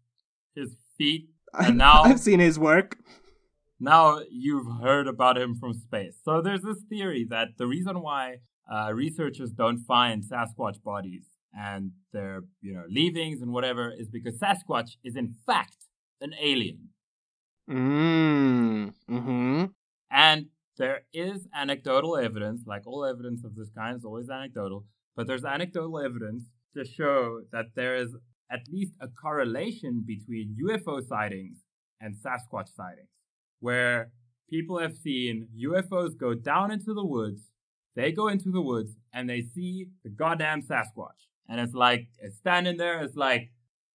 [0.54, 2.96] his feet, and now I've seen his work.
[3.80, 6.16] now you've heard about him from space.
[6.24, 8.38] So there's this theory that the reason why
[8.72, 11.24] uh, researchers don't find Sasquatch bodies
[11.56, 15.76] and their you know leavings and whatever is because Sasquatch is in fact
[16.20, 16.88] an alien,
[17.70, 18.92] Mm.
[19.10, 19.64] Mm-hmm.
[20.10, 20.46] and
[20.76, 24.84] there is anecdotal evidence, like all evidence of this kind is always anecdotal,
[25.16, 26.44] but there's anecdotal evidence
[26.76, 28.14] to show that there is
[28.50, 31.58] at least a correlation between UFO sightings
[32.00, 33.08] and Sasquatch sightings,
[33.60, 34.10] where
[34.50, 37.42] people have seen UFOs go down into the woods,
[37.96, 41.28] they go into the woods and they see the goddamn Sasquatch.
[41.48, 43.50] And it's like, it's standing there, it's like,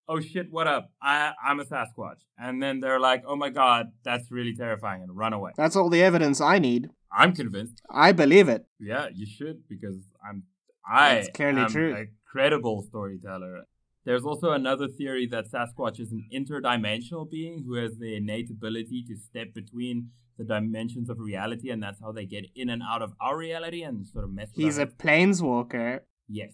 [0.08, 0.92] oh shit, what up?
[1.02, 2.22] I, I'm a Sasquatch.
[2.38, 5.52] And then they're like, oh my god, that's really terrifying, and run away.
[5.58, 6.90] That's all the evidence I need.
[7.12, 7.82] I'm convinced.
[7.90, 8.66] I believe it.
[8.80, 9.98] Yeah, you should because
[10.28, 10.44] I'm
[10.90, 11.96] I That's clearly am true.
[11.96, 13.64] a credible storyteller.
[14.06, 19.04] There's also another theory that Sasquatch is an interdimensional being who has the innate ability
[19.08, 23.02] to step between the dimensions of reality, and that's how they get in and out
[23.02, 26.00] of our reality and sort of mess with He's a planeswalker.
[26.28, 26.54] Yes.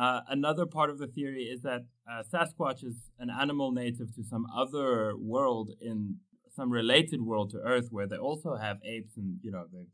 [0.00, 4.22] Uh, another part of the theory is that uh, Sasquatch is an animal native to
[4.24, 6.16] some other world in
[6.56, 9.86] some related world to Earth, where they also have apes and you know the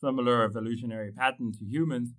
[0.00, 2.10] similar evolutionary pattern to humans,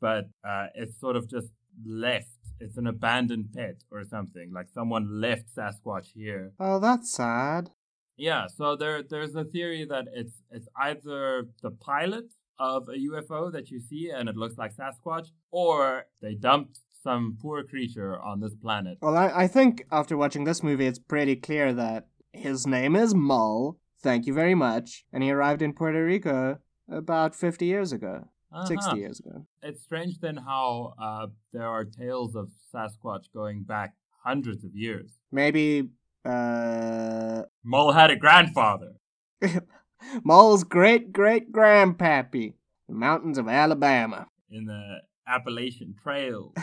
[0.00, 1.48] but uh, it's sort of just
[1.84, 2.38] left.
[2.58, 4.50] It's an abandoned pet or something.
[4.50, 6.52] Like someone left Sasquatch here.
[6.58, 7.68] Oh, that's sad.
[8.16, 13.52] Yeah, so there there's a theory that it's it's either the pilot of a UFO
[13.52, 18.40] that you see and it looks like Sasquatch, or they dumped some poor creature on
[18.40, 18.98] this planet.
[19.00, 23.14] Well, I, I think after watching this movie, it's pretty clear that his name is
[23.14, 23.78] Mull.
[24.02, 25.04] Thank you very much.
[25.12, 26.58] And he arrived in Puerto Rico
[26.90, 28.28] about 50 years ago.
[28.52, 28.66] Uh-huh.
[28.66, 29.46] 60 years ago.
[29.62, 33.94] It's strange then how uh, there are tales of Sasquatch going back
[34.24, 35.10] hundreds of years.
[35.30, 35.88] Maybe
[36.24, 38.94] uh Mole had a grandfather.
[40.24, 42.54] Mole's great great grandpappy,
[42.88, 44.28] the mountains of Alabama.
[44.50, 46.54] in the Appalachian Trail.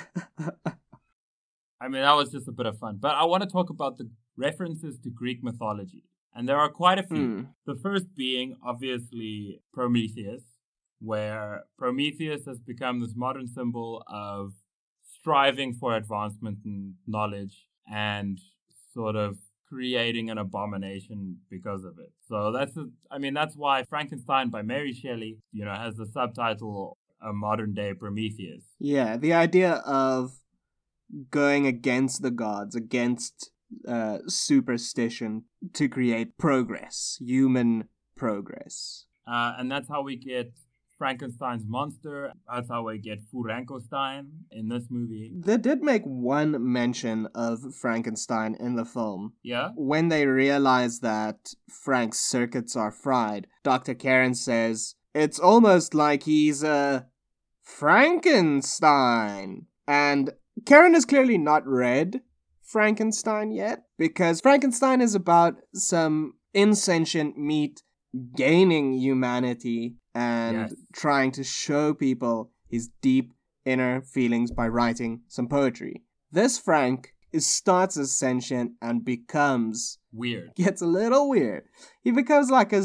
[1.81, 2.97] I mean, that was just a bit of fun.
[2.99, 6.03] But I want to talk about the references to Greek mythology.
[6.33, 7.17] And there are quite a few.
[7.17, 7.41] Hmm.
[7.65, 10.43] The first being, obviously, Prometheus,
[10.99, 14.53] where Prometheus has become this modern symbol of
[15.03, 18.39] striving for advancement and knowledge and
[18.93, 19.37] sort of
[19.73, 22.11] creating an abomination because of it.
[22.29, 26.05] So that's, a, I mean, that's why Frankenstein by Mary Shelley, you know, has the
[26.05, 28.63] subtitle A Modern Day Prometheus.
[28.79, 30.33] Yeah, the idea of
[31.31, 33.51] going against the gods, against
[33.87, 39.05] uh, superstition to create progress, human progress.
[39.25, 40.53] Uh, and that's how we get
[40.97, 42.31] Frankenstein's monster.
[42.51, 45.31] That's how we get Frankenstein in this movie.
[45.35, 49.33] They did make one mention of Frankenstein in the film.
[49.43, 49.69] Yeah?
[49.75, 53.93] When they realize that Frank's circuits are fried, Dr.
[53.93, 57.07] Karen says, It's almost like he's a
[57.61, 59.67] Frankenstein.
[59.87, 60.31] And
[60.65, 62.21] Karen has clearly not read
[62.61, 67.81] Frankenstein yet, because Frankenstein is about some insentient meat
[68.35, 70.73] gaining humanity and Yes.
[70.93, 73.33] trying to show people his deep
[73.65, 76.03] inner feelings by writing some poetry.
[76.31, 80.51] This Frank is starts as sentient and becomes Weird.
[80.55, 81.63] gets a little weird.
[82.01, 82.83] He becomes like a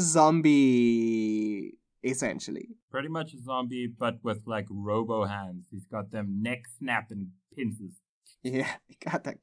[0.69, 1.73] zombie
[2.03, 2.69] essentially.
[2.91, 5.65] Pretty much a zombie, but with like robo hands.
[5.71, 7.93] He's got them neck snapping pincers.
[8.43, 9.37] Yeah, he got that.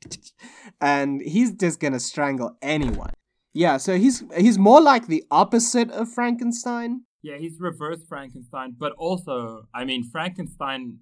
[0.80, 3.10] And he's just gonna strangle anyone.
[3.52, 7.02] Yeah, so he's he's more like the opposite of Frankenstein.
[7.26, 10.98] Yeah, he's reverse Frankenstein, but also, I mean, Frankenstein,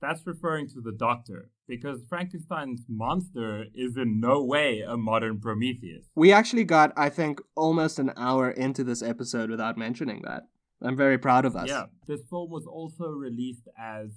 [0.00, 6.06] that's referring to the doctor, because Frankenstein's monster is in no way a modern Prometheus.
[6.14, 10.44] We actually got, I think, almost an hour into this episode without mentioning that.
[10.80, 11.68] I'm very proud of us.
[11.68, 14.08] Yeah, this film was also released as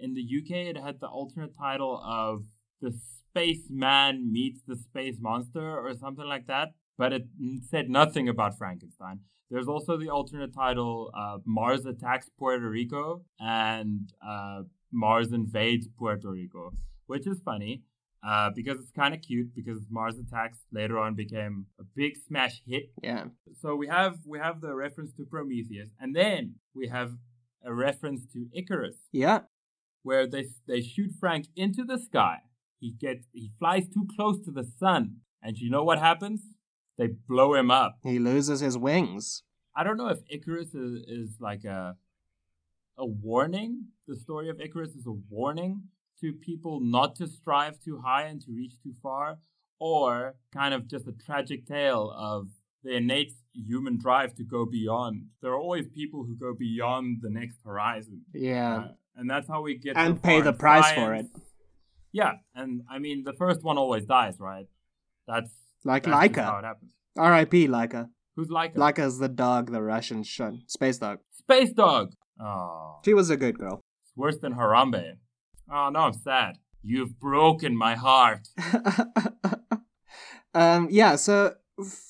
[0.00, 0.74] in the UK.
[0.74, 2.44] It had the alternate title of
[2.80, 6.68] "The Spaceman Meets the Space Monster" or something like that,
[6.98, 7.22] but it
[7.70, 9.20] said nothing about Frankenstein.
[9.50, 16.30] There's also the alternate title uh, "Mars Attacks Puerto Rico" and uh, "Mars Invades Puerto
[16.30, 16.72] Rico,"
[17.06, 17.82] which is funny.
[18.20, 22.60] Uh, because it's kind of cute because Mars Attacks later on became a big smash
[22.66, 23.26] hit Yeah.
[23.60, 27.12] so we have we have the reference to Prometheus, and then we have
[27.64, 29.42] a reference to Icarus, Yeah.
[30.02, 32.38] where they they shoot Frank into the sky.
[32.80, 36.40] He gets he flies too close to the sun, and you know what happens?
[36.98, 37.98] They blow him up.
[38.02, 39.44] He loses his wings.
[39.74, 41.96] I don't know if Icarus is, is like a
[42.98, 43.84] a warning.
[44.08, 45.84] The story of Icarus is a warning
[46.20, 49.38] to people not to strive too high and to reach too far,
[49.78, 52.48] or kind of just a tragic tale of
[52.82, 55.26] the innate human drive to go beyond.
[55.40, 58.22] There are always people who go beyond the next horizon.
[58.34, 58.78] Yeah.
[58.78, 61.26] Uh, and that's how we get and so pay the price for it.
[62.12, 64.66] Yeah, and I mean the first one always dies, right?
[65.26, 65.50] That's
[65.84, 66.42] Like that's Laika.
[66.44, 66.74] how.
[67.16, 67.68] R.I.P.
[67.68, 68.08] Laika.
[68.36, 68.74] Who's Laika?
[68.76, 70.52] Laika's the dog the Russian shot.
[70.66, 71.18] Space dog.
[71.32, 72.12] Space Dog.
[72.40, 73.80] Oh, She was a good girl.
[74.04, 75.14] it's worse than Harambe.
[75.72, 76.56] Oh no, I'm sad.
[76.82, 78.46] You've broken my heart.
[80.54, 81.54] um, yeah, so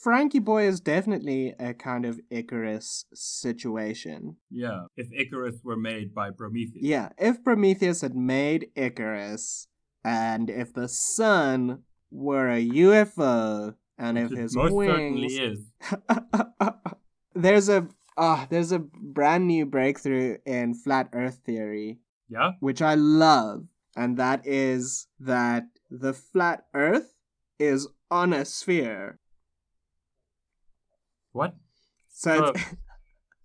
[0.02, 4.36] Frankie Boy is definitely a kind of Icarus situation.
[4.50, 6.82] Yeah, if Icarus were made by Prometheus.
[6.82, 9.68] Yeah, if Prometheus had made Icarus,
[10.04, 15.60] and if the sun were a UFO, and if his most wings certainly is.
[17.34, 21.98] there's a ah, there's a brand new breakthrough in flat Earth theory,
[22.28, 22.52] Yeah?
[22.60, 27.14] which I love, and that is that the flat Earth
[27.58, 29.18] is on a sphere.
[31.32, 31.54] What?
[32.08, 32.74] So, it's-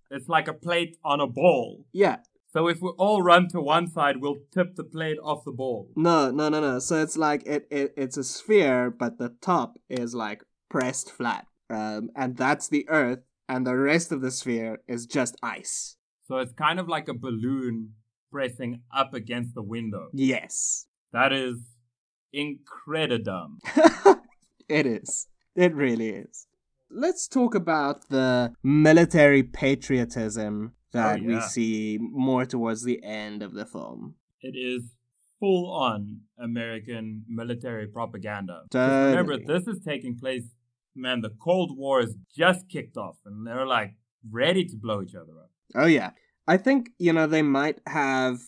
[0.10, 1.86] It's like a plate on a ball.
[1.92, 2.18] yeah,
[2.54, 5.90] So if we all run to one side, we'll tip the plate off the ball.
[5.96, 6.78] no, no, no, no.
[6.78, 11.48] So it's like it, it it's a sphere, but the top is like pressed flat,
[11.72, 15.98] um, and that's the Earth, and the rest of the sphere is just ice.
[16.28, 17.94] So it's kind of like a balloon
[18.32, 20.10] pressing up against the window.
[20.14, 21.58] Yes, That is
[22.36, 23.58] incredidum.
[24.70, 25.28] it is.
[25.56, 26.48] It really is.
[26.92, 31.48] Let's talk about the military patriotism Oh, that we yeah.
[31.48, 34.16] see more towards the end of the film.
[34.42, 34.84] It is
[35.40, 38.64] full on American military propaganda.
[38.70, 39.10] Totally.
[39.10, 40.44] Remember, this is taking place,
[40.96, 43.96] man, the Cold War is just kicked off and they're like
[44.30, 45.50] ready to blow each other up.
[45.76, 46.12] Oh yeah.
[46.48, 48.40] I think, you know, they might have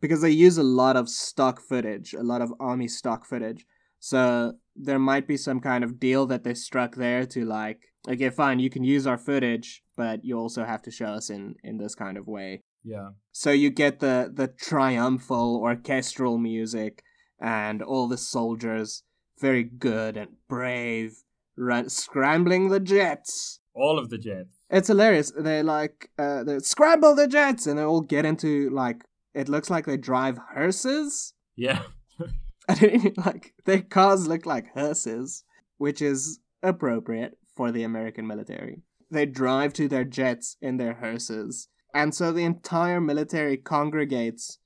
[0.00, 3.66] because they use a lot of stock footage, a lot of army stock footage.
[3.98, 8.30] So there might be some kind of deal that they struck there to like, okay,
[8.30, 11.76] fine, you can use our footage, but you also have to show us in in
[11.76, 12.62] this kind of way.
[12.82, 13.10] Yeah.
[13.32, 17.02] So you get the the triumphal orchestral music
[17.38, 19.02] and all the soldiers
[19.38, 21.10] very good and brave,
[21.54, 23.60] run scrambling the jets.
[23.74, 24.54] All of the jets.
[24.70, 25.32] It's hilarious.
[25.36, 29.68] They like uh, they scramble the jets, and they all get into like it looks
[29.68, 31.34] like they drive hearses.
[31.56, 31.82] Yeah.
[32.70, 35.44] I didn't like their cars look like hearses,
[35.76, 38.80] which is appropriate for the American military.
[39.10, 44.58] They drive to their jets in their hearses, and so the entire military congregates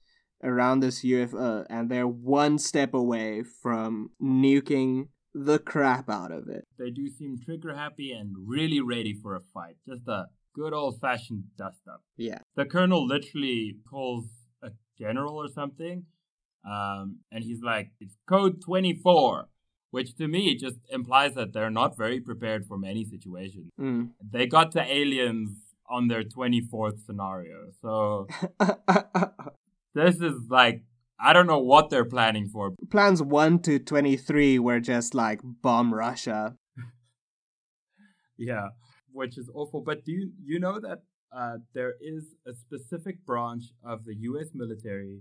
[0.43, 6.65] around this UFO, and they're one step away from nuking the crap out of it.
[6.79, 9.77] They do seem trigger happy and really ready for a fight.
[9.89, 12.03] Just a good old fashioned dust up.
[12.17, 12.39] Yeah.
[12.55, 14.27] The colonel literally calls
[14.63, 16.05] a general or something,
[16.65, 19.49] um, and he's like, "It's code 24."
[19.95, 23.71] Which to me just implies that they're not very prepared for many situations.
[23.81, 24.11] Mm.
[24.29, 25.51] They got to aliens
[25.89, 27.59] on their 24th scenario.
[27.81, 28.27] So
[29.95, 30.83] this is like
[31.21, 32.73] I don't know what they're planning for.
[32.91, 36.57] Plans 1 to 23 were just like bomb Russia.
[38.37, 38.71] Yeah,
[39.13, 39.81] which is awful.
[39.81, 44.49] But do you you know that uh, there is a specific branch of the U.S.
[44.55, 45.21] military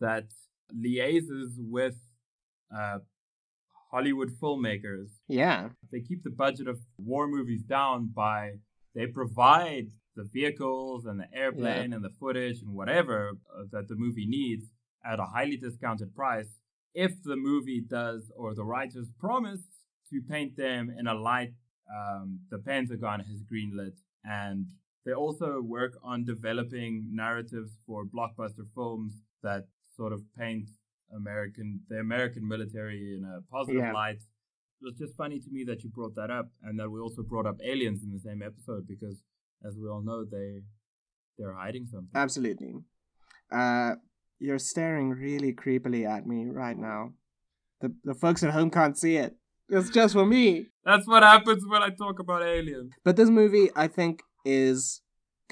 [0.00, 0.26] that
[0.70, 1.96] liaises with
[2.76, 2.98] uh,
[3.90, 5.08] Hollywood filmmakers.
[5.28, 5.70] Yeah.
[5.90, 8.52] They keep the budget of war movies down by
[8.94, 13.94] they provide the vehicles and the airplane and the footage and whatever uh, that the
[13.94, 14.66] movie needs
[15.04, 16.58] at a highly discounted price
[16.94, 19.62] if the movie does or the writers promise
[20.10, 21.52] to paint them in a light
[21.90, 23.96] um, the Pentagon has greenlit.
[24.24, 24.66] And
[25.04, 29.66] they also work on developing narratives for blockbuster films that
[29.96, 30.68] sort of paint
[31.16, 33.92] American the American military in a positive Yeah.
[33.92, 34.20] light.
[34.80, 37.22] It was just funny to me that you brought that up and that we also
[37.22, 39.22] brought up aliens in the same episode because
[39.66, 40.62] as we all know they
[41.38, 42.10] they're hiding something.
[42.14, 42.74] Absolutely.
[43.50, 43.94] Uh,
[44.38, 47.12] you're staring really creepily at me right now.
[47.80, 49.36] The the folks at home can't see it.
[49.68, 50.66] It's just for me.
[50.84, 52.92] That's what happens when I talk about aliens.
[53.04, 55.00] But this movie, I think, is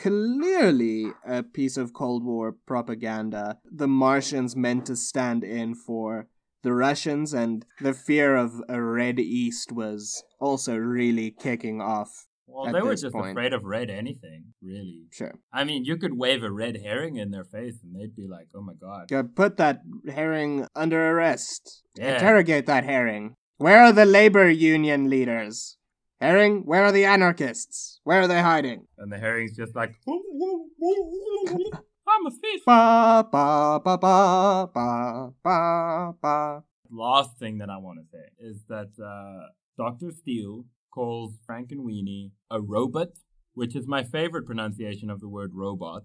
[0.01, 3.59] clearly a piece of Cold War propaganda.
[3.65, 6.29] The Martians meant to stand in for
[6.63, 12.27] the Russians, and the fear of a Red East was also really kicking off.
[12.47, 13.33] Well, they were just point.
[13.33, 15.03] afraid of red anything, really.
[15.13, 15.35] Sure.
[15.53, 18.49] I mean, you could wave a red herring in their face and they'd be like,
[18.55, 19.11] oh my god.
[19.11, 21.83] Yeah, put that herring under arrest.
[21.97, 22.15] Yeah.
[22.15, 23.35] Interrogate that herring.
[23.59, 25.78] Where are the labor union leaders?
[26.21, 28.01] Herring, where are the anarchists?
[28.03, 28.89] Where are they hiding?
[28.99, 29.95] And the herring's just like,
[32.09, 32.63] I'm a fish.
[32.67, 36.63] Ba ba ba ba ba ba ba.
[36.91, 40.11] Last thing that I want to say is that uh, Dr.
[40.11, 43.11] Steele calls Frankenweenie a robot,
[43.55, 46.03] which is my favorite pronunciation of the word robot.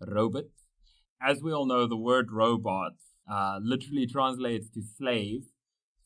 [0.00, 0.44] Robot.
[1.20, 2.92] As we all know, the word robot
[3.30, 5.42] uh, literally translates to slave.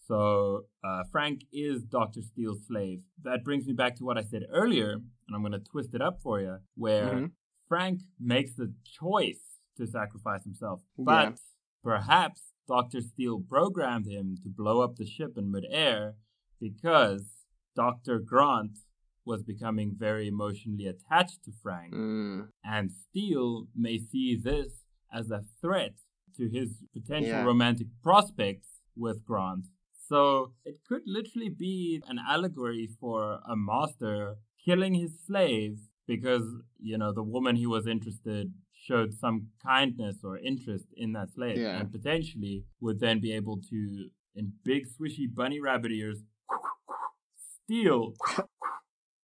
[0.09, 2.22] So uh, Frank is Dr.
[2.22, 3.02] Steele's slave.
[3.24, 6.00] That brings me back to what I said earlier, and I'm going to twist it
[6.00, 7.32] up for you, where Mhm.
[7.68, 10.80] Frank makes the choice to sacrifice himself.
[10.96, 11.36] But Yeah.
[11.82, 13.02] perhaps Dr.
[13.02, 16.16] Steele programmed him to blow up the ship in midair
[16.59, 17.44] because
[17.74, 18.18] Dr.
[18.18, 18.78] Grant
[19.26, 21.92] was becoming very emotionally attached to Frank.
[21.94, 25.96] Mm, And Steele may see this as a threat
[26.36, 27.44] to his potential Yeah.
[27.44, 29.66] romantic prospects with Grant.
[30.09, 36.44] So it could literally be an allegory for a master killing his slave because,
[36.80, 41.59] you know, the woman he was interested showed some kindness or interest in that slave
[41.59, 41.78] Yeah.
[41.78, 46.20] and potentially would then be able to, in big swishy bunny rabbit ears,
[47.64, 48.14] steal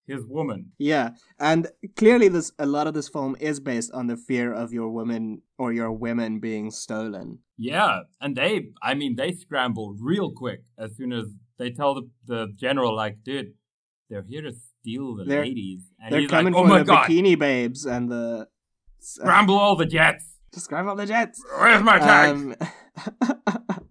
[0.06, 0.72] his woman.
[0.78, 4.72] yeah, and clearly, this a lot of this film is based on the fear of
[4.72, 7.38] your woman or your women being stolen.
[7.56, 11.26] Yeah, and they, I mean, they scramble real quick as soon as
[11.58, 13.52] they tell the, the general, like, dude,
[14.10, 15.82] they're here to steal the They're- ladies.
[16.02, 18.48] And They're he's coming like, oh for my the god, bikini babes and the.
[18.98, 20.26] scramble all the jets.
[20.72, 21.40] All the jets.
[21.58, 22.30] Where's my tag?
[22.36, 22.54] Um,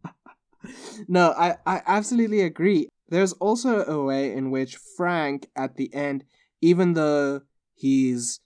[1.07, 2.87] no, I, I absolutely agree.
[3.13, 6.23] There's also a way in which Frank, at the end,
[6.61, 7.41] even though
[7.75, 8.39] he's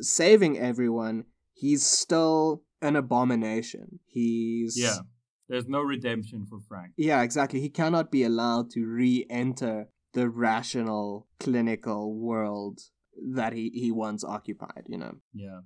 [0.00, 4.00] saving everyone, he's still an abomination.
[4.04, 4.78] He's.
[4.78, 4.98] yeah,
[5.48, 6.92] there's no redemption for Frank.
[6.98, 7.60] Yeah, exactly.
[7.62, 12.80] He cannot be allowed to re enter the rational, clinical world
[13.34, 15.14] that he, he once occupied, you know?
[15.32, 15.60] Yeah.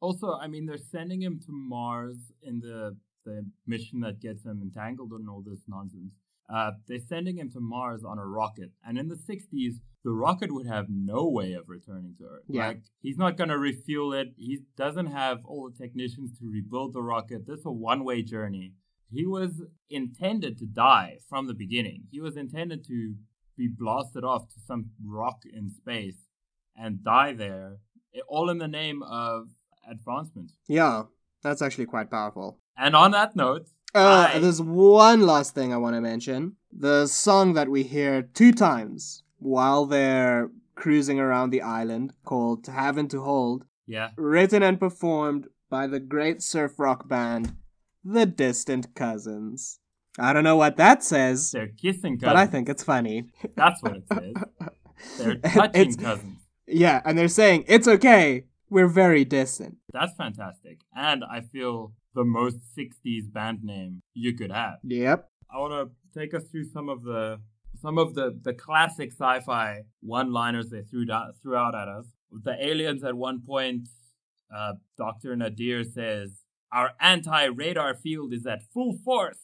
[0.00, 2.96] Also, I mean, they're sending him to Mars in the
[3.26, 6.14] the mission that gets him entangled in all this nonsense.
[6.52, 10.52] Uh, they're sending him to Mars on a rocket, and in the '60s, the rocket
[10.52, 12.44] would have no way of returning to Earth.
[12.48, 12.68] Yeah.
[12.68, 14.28] Like he's not gonna refuel it.
[14.36, 17.46] He doesn't have all the technicians to rebuild the rocket.
[17.46, 18.74] This is a one-way journey.
[19.12, 22.04] He was intended to die from the beginning.
[22.10, 23.14] He was intended to
[23.56, 26.26] be blasted off to some rock in space
[26.76, 27.78] and die there,
[28.28, 29.48] all in the name of
[29.88, 30.52] advancement.
[30.68, 31.04] Yeah,
[31.42, 32.60] that's actually quite powerful.
[32.76, 36.56] And on that note, Uh, there's one last thing I want to mention.
[36.72, 43.08] The song that we hear two times while they're cruising around the island, called Having
[43.08, 47.54] to Hold, yeah, written and performed by the great surf rock band,
[48.04, 49.78] The Distant Cousins.
[50.18, 52.22] I don't know what that says, they're kissing cousins.
[52.22, 53.24] but I think it's funny.
[53.56, 54.34] that's what it says.
[55.18, 56.36] They're touching It's- cousins.
[56.66, 59.78] Yeah, and they're saying, it's okay, we're very distant.
[59.92, 60.78] That's fantastic.
[60.94, 64.78] And I feel the most 60s band name you could have.
[64.82, 65.28] Yep.
[65.52, 67.40] I want to take us through some of the
[67.80, 72.04] some of the, the classic sci-fi one-liners they threw, da- threw out at us.
[72.30, 73.88] The aliens at one point,
[74.54, 75.34] uh, Dr.
[75.34, 76.42] Nadir says,
[76.72, 79.38] our anti-radar field is at full force,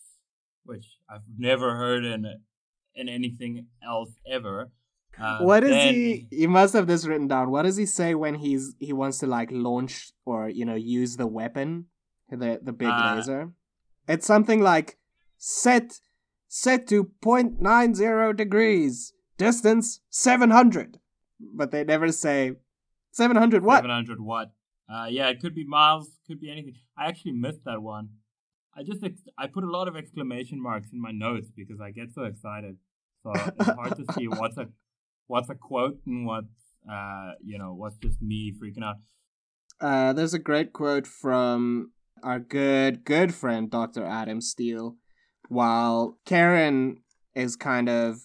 [0.64, 2.27] which I've never heard in
[2.95, 4.71] in anything else ever.
[5.19, 7.51] Uh, what does then- he he must have this written down.
[7.51, 11.17] What does he say when he's he wants to like launch or you know use
[11.17, 11.87] the weapon?
[12.31, 13.53] The the big Uh, laser.
[14.09, 14.99] It's something like
[15.37, 16.01] set
[16.49, 19.12] set to 0.90 degrees.
[19.37, 20.99] Distance 700.
[21.39, 22.57] But they never say
[23.12, 23.77] 700 what?
[23.83, 24.53] 700 what?
[24.89, 26.74] Uh, yeah, it could be miles, could be anything.
[26.97, 28.09] I actually missed that one.
[28.74, 31.91] I just ex- I put a lot of exclamation marks in my notes because I
[31.91, 32.77] get so excited.
[33.22, 34.68] So it's hard to see what's a
[35.27, 36.55] what's a quote and what's
[36.91, 38.97] uh you know what's just me freaking out.
[39.81, 41.91] Uh, there's a great quote from
[42.23, 44.05] our good, good friend, Dr.
[44.05, 44.97] Adam Steele,
[45.49, 46.99] while Karen
[47.35, 48.19] is kind of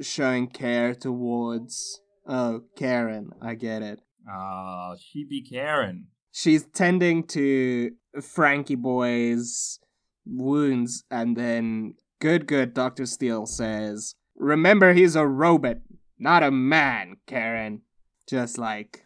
[0.00, 2.00] showing care towards.
[2.26, 4.00] Oh, Karen, I get it.
[4.30, 6.08] Uh, she be Karen.
[6.32, 9.78] She's tending to Frankie Boy's
[10.26, 13.06] wounds, and then good, good Dr.
[13.06, 15.78] Steele says, Remember, he's a robot,
[16.18, 17.82] not a man, Karen.
[18.28, 19.04] Just like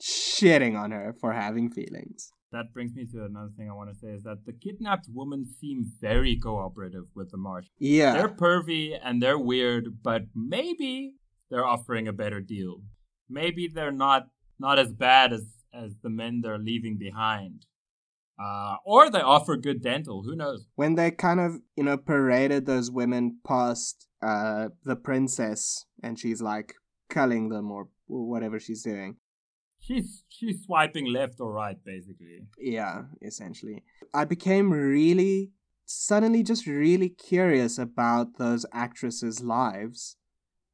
[0.00, 2.30] shitting on her for having feelings.
[2.54, 5.44] That brings me to another thing I want to say is that the kidnapped women
[5.60, 7.66] seem very cooperative with the Marsh.
[7.78, 8.12] Yeah.
[8.12, 11.14] They're pervy and they're weird, but maybe
[11.50, 12.82] they're offering a better deal.
[13.28, 14.28] Maybe they're not
[14.60, 15.44] not as bad as
[15.74, 17.66] as the men they're leaving behind.
[18.40, 20.22] Uh, or they offer good dental.
[20.22, 20.66] Who knows?
[20.76, 26.40] when they kind of you know paraded those women past uh the princess and she's
[26.40, 26.74] like
[27.10, 29.16] culling them or whatever she's doing
[29.86, 32.38] She's she's swiping left or right, basically.
[32.58, 33.82] yeah essentially
[34.14, 35.50] i became really
[35.86, 40.16] suddenly just really curious about those actresses lives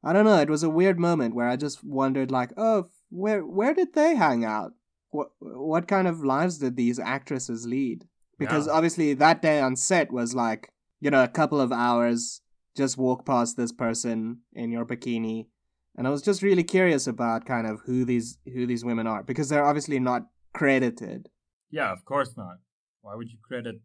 [0.03, 3.45] i don't know it was a weird moment where i just wondered like oh where
[3.45, 4.71] where did they hang out
[5.09, 8.05] what what kind of lives did these actresses lead
[8.39, 8.73] because Yeah.
[8.73, 12.41] obviously that day on set was like you know a couple of hours
[12.77, 15.47] just walk past this person in your bikini
[15.95, 19.23] and i was just really curious about kind of who these who these women are
[19.23, 20.23] because they're obviously not
[20.53, 21.29] credited
[21.71, 22.57] Yeah, of course not.
[23.01, 23.75] Why would you credit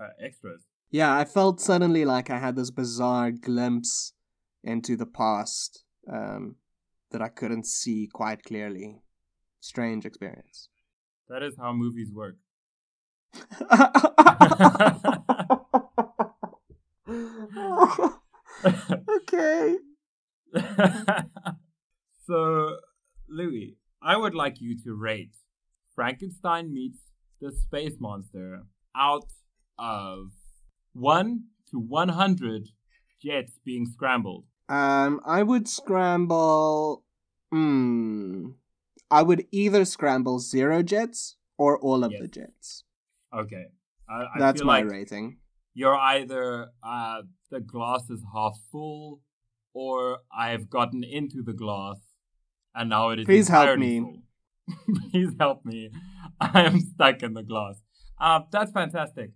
[0.00, 0.62] uh, extras?
[0.90, 4.12] yeah i felt suddenly like i had this bizarre glimpse
[4.62, 6.56] into the past um
[7.10, 9.02] that i couldn't see quite clearly
[9.60, 10.68] strange experience
[11.28, 12.36] That is how movies work.
[19.16, 19.76] okay.
[22.26, 22.76] so,
[23.28, 25.34] Louis, I would like you to rate
[25.94, 26.98] Frankenstein meets
[27.40, 28.62] the space monster
[28.96, 29.30] out
[29.78, 30.30] of
[30.94, 32.68] 1 to 100
[33.22, 34.44] jets being scrambled.
[34.68, 37.04] Um, I would scramble.
[37.50, 38.50] Hmm.
[39.10, 42.20] I would either scramble zero jets or all of Yes.
[42.22, 42.84] the jets.
[43.36, 43.66] Okay.
[44.08, 45.38] I, I That's my like rating.
[45.74, 49.20] you're either uh, the glass is half full
[49.74, 51.98] or I've gotten into the glass
[52.74, 54.22] and now it is Please help me.
[55.10, 55.90] Please help me.
[56.40, 57.80] I am stuck in the glass.
[58.20, 59.30] Uh, that's fantastic.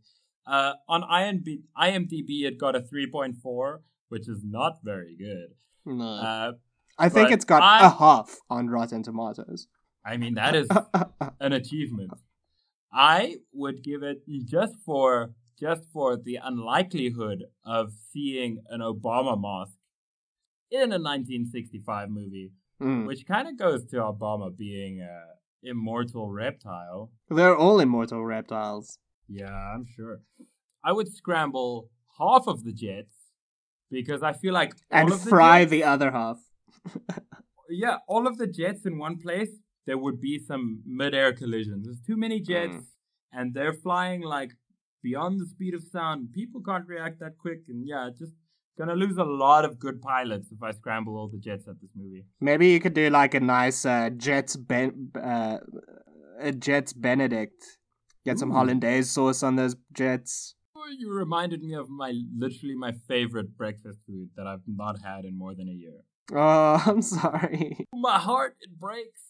[0.47, 3.79] Uh, on IMDb, IMDb, it got a 3.4,
[4.09, 5.55] which is not very good.
[5.85, 6.05] No.
[6.05, 6.53] Uh,
[6.99, 9.67] I think it's got I- a half on Rotten Tomatoes.
[10.05, 10.69] I mean, that is
[11.41, 12.13] an achievement.
[12.93, 14.19] I would give it
[14.49, 19.76] just for just for the unlikelihood of seeing an Obama mask
[20.71, 23.07] in a 1965 movie, Mm.
[23.07, 25.25] which kind of goes to Obama being a
[25.63, 27.11] immortal reptile.
[27.31, 28.99] They're all immortal reptiles.
[29.29, 30.21] Yeah, I'm sure.
[30.85, 33.17] I would scramble half of the jets
[33.91, 36.39] because I feel like And of the fry jets- the other half.
[37.71, 39.51] yeah, all of the jets in one place,
[39.87, 41.87] there would be some mid-air collisions.
[41.87, 42.87] There's too many jets, Mm.
[43.33, 44.53] and they're flying like
[45.03, 46.33] beyond the speed of sound.
[46.33, 48.33] People can't react that quick, and yeah, just
[48.79, 51.91] gonna lose a lot of good pilots if I scramble all the jets at this
[51.97, 52.25] movie.
[52.41, 55.59] Maybe you could do like a nice uh, Jets ben- uh,
[56.39, 57.79] a Jets Benedict.
[58.25, 60.55] Get some hollandaise sauce on those Jets.
[60.99, 65.37] You reminded me of my literally my favorite breakfast food that I've not had in
[65.37, 66.01] more than a year.
[66.33, 67.87] Oh, I'm sorry.
[67.93, 69.23] My heart it breaks.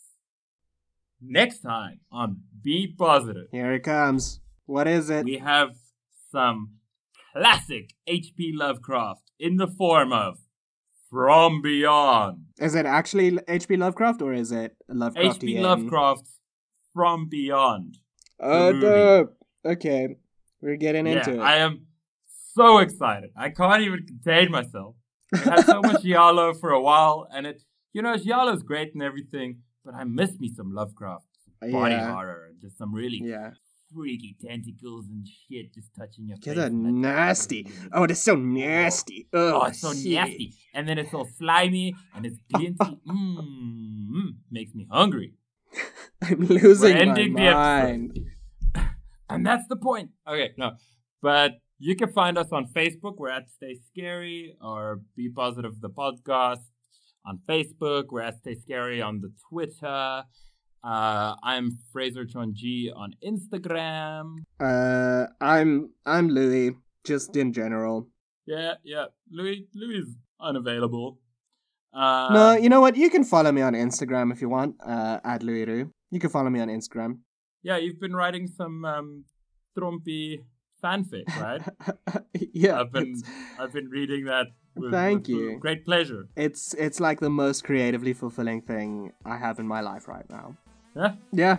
[1.20, 3.46] Next time on Be Positive.
[3.50, 4.40] Here it comes.
[4.66, 5.24] What is it?
[5.24, 5.76] we have
[6.30, 6.72] some
[7.32, 8.52] classic H.P.
[8.54, 10.38] Lovecraft in the form of
[11.10, 12.46] From Beyond.
[12.58, 13.76] Is it actually H.P.
[13.76, 15.30] Lovecraft or is it Lovecraftian?
[15.34, 15.60] H.P.
[15.60, 16.38] Lovecraft's
[16.94, 17.98] From Beyond.
[18.40, 18.86] Oh, movie.
[18.86, 19.36] dope.
[19.64, 20.16] Okay,
[20.60, 21.40] we're getting Yeah, into it.
[21.40, 21.86] I am
[22.54, 23.30] so excited.
[23.36, 24.94] I can't even contain myself.
[25.34, 27.62] I had so much Giallo for a while, and it,
[27.92, 31.24] you know, Giallo's great and everything, but I miss me some Lovecraft.
[31.60, 32.12] Body yeah.
[32.12, 33.50] horror and just some really Yeah.
[33.94, 36.56] Freaky tentacles and shit just touching your face.
[36.58, 37.68] and that- nasty.
[37.92, 39.28] Oh, it's so nasty.
[39.32, 40.12] Oh, Oh, it's so shit.
[40.12, 40.54] nasty.
[40.74, 42.76] And then it's all slimy and it's glinty.
[43.08, 45.34] Mmm, makes me hungry.
[46.22, 48.18] I'm losing my the mind.
[49.28, 50.10] And that's the point.
[50.26, 50.72] Okay, no.
[51.22, 53.16] But you can find us on Facebook.
[53.16, 56.60] We're at Stay Scary or Be Positive the podcast.
[57.26, 60.22] On Facebook, we're at Stay Scary on the Twitter.
[60.86, 64.44] Uh, I'm Fraser Chonji on Instagram.
[64.60, 66.76] Uh, I'm I'm Louis.
[67.04, 68.08] Just in general.
[68.46, 69.06] Yeah, yeah.
[69.30, 71.18] Louis, Louis is unavailable.
[71.92, 72.96] Uh, no, you know what?
[72.96, 74.76] You can follow me on Instagram if you want.
[74.84, 75.92] Uh, at Louis Roo.
[76.12, 77.18] You can follow me on Instagram.
[77.64, 79.24] Yeah, you've been writing some um,
[79.76, 80.44] Trumpy
[80.82, 81.62] fanfic, right?
[82.52, 83.22] yeah, I've been it's,
[83.58, 84.46] I've been reading that.
[84.76, 85.58] With, Thank with you.
[85.58, 86.28] Great pleasure.
[86.36, 90.58] it's it's like the most creatively fulfilling thing I have in my life right now.
[90.96, 91.58] Yeah, Yeah,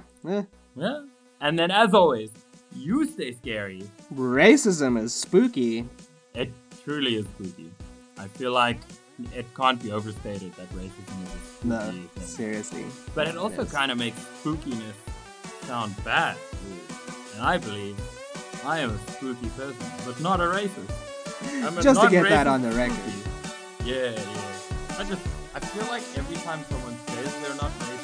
[0.76, 1.04] yeah.
[1.42, 2.32] And then, as always,
[2.76, 3.84] you stay scary.
[4.16, 5.86] racism is spooky.
[6.34, 6.52] It
[6.84, 7.70] truly is spooky.
[8.18, 8.80] I feel like
[9.36, 12.10] it can't be overstated that racism is spooky No, thing.
[12.24, 12.86] seriously.
[13.14, 14.98] But it also kind of makes spookiness
[15.64, 16.36] sound bad.
[17.36, 17.96] And I believe
[18.66, 20.92] I am a spooky person, but not a racist.
[21.64, 22.98] I'm a Just to get that on the record.
[23.86, 24.98] Yeah, yeah.
[25.00, 25.22] I just
[25.54, 27.97] I feel like every time someone says they're not racist,